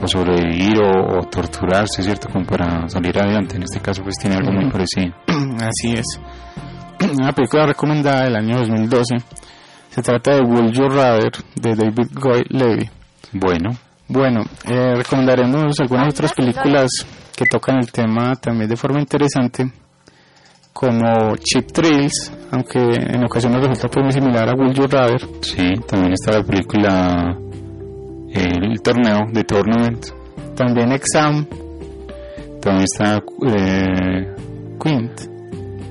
[0.01, 2.27] o sobrevivir o, o torturarse, ¿cierto?
[2.31, 3.55] Como para salir adelante.
[3.55, 5.13] En este caso pues tiene algo muy parecido.
[5.59, 6.05] Así es.
[7.19, 9.15] Una película recomendada del año 2012.
[9.89, 12.89] Se trata de Would You Rather de David Goy Levy.
[13.33, 13.69] Bueno.
[14.11, 16.89] Bueno, eh, recomendaremos algunas otras películas
[17.35, 19.71] que tocan el tema también de forma interesante,
[20.73, 25.21] como Cheap Thrills, aunque en ocasiones resulta pues muy similar a Will You Rather.
[25.41, 27.37] Sí, también está la película
[28.33, 30.07] El torneo de Tournament.
[30.55, 31.45] También Exam.
[32.59, 34.35] También está eh,
[34.83, 35.21] Quint.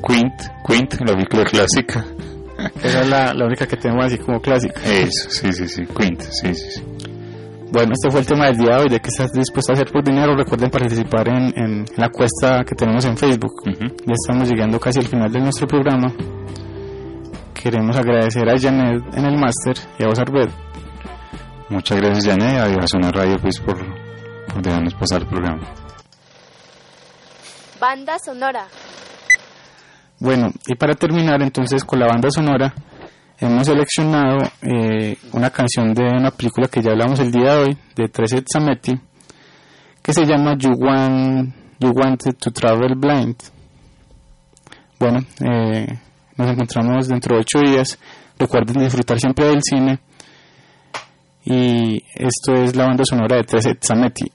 [0.04, 2.04] Quint, Quint, la película clásica.
[2.82, 4.80] Esa es la, la única que tenemos así como clásica.
[4.84, 6.82] Eso, sí, sí, sí, Quint, sí, sí, sí.
[7.70, 9.92] Bueno, este fue el tema del día de hoy, de qué estás dispuesto a hacer
[9.92, 10.34] por dinero.
[10.34, 13.52] Recuerden participar en, en la encuesta que tenemos en Facebook.
[13.66, 16.10] Ya estamos llegando casi al final de nuestro programa.
[17.52, 20.48] Queremos agradecer a Janet en el máster y a vos, Arbed.
[21.68, 23.76] Muchas gracias, Janet, y a Zona Radio pues, por,
[24.46, 25.68] por dejarnos pasar el programa.
[27.78, 28.66] Banda sonora.
[30.20, 32.74] Bueno, y para terminar entonces con la banda sonora,
[33.40, 37.78] hemos seleccionado eh, una canción de una película que ya hablamos el día de hoy,
[37.94, 38.98] de Trece Zametti,
[40.02, 43.36] que se llama You, Want, you Wanted to Travel Blind.
[44.98, 45.86] Bueno, eh,
[46.36, 47.98] nos encontramos dentro de ocho días.
[48.38, 50.00] Recuerden disfrutar siempre del cine.
[51.44, 54.30] Y esto es la banda sonora de Trece Zametti.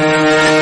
[0.00, 0.59] Música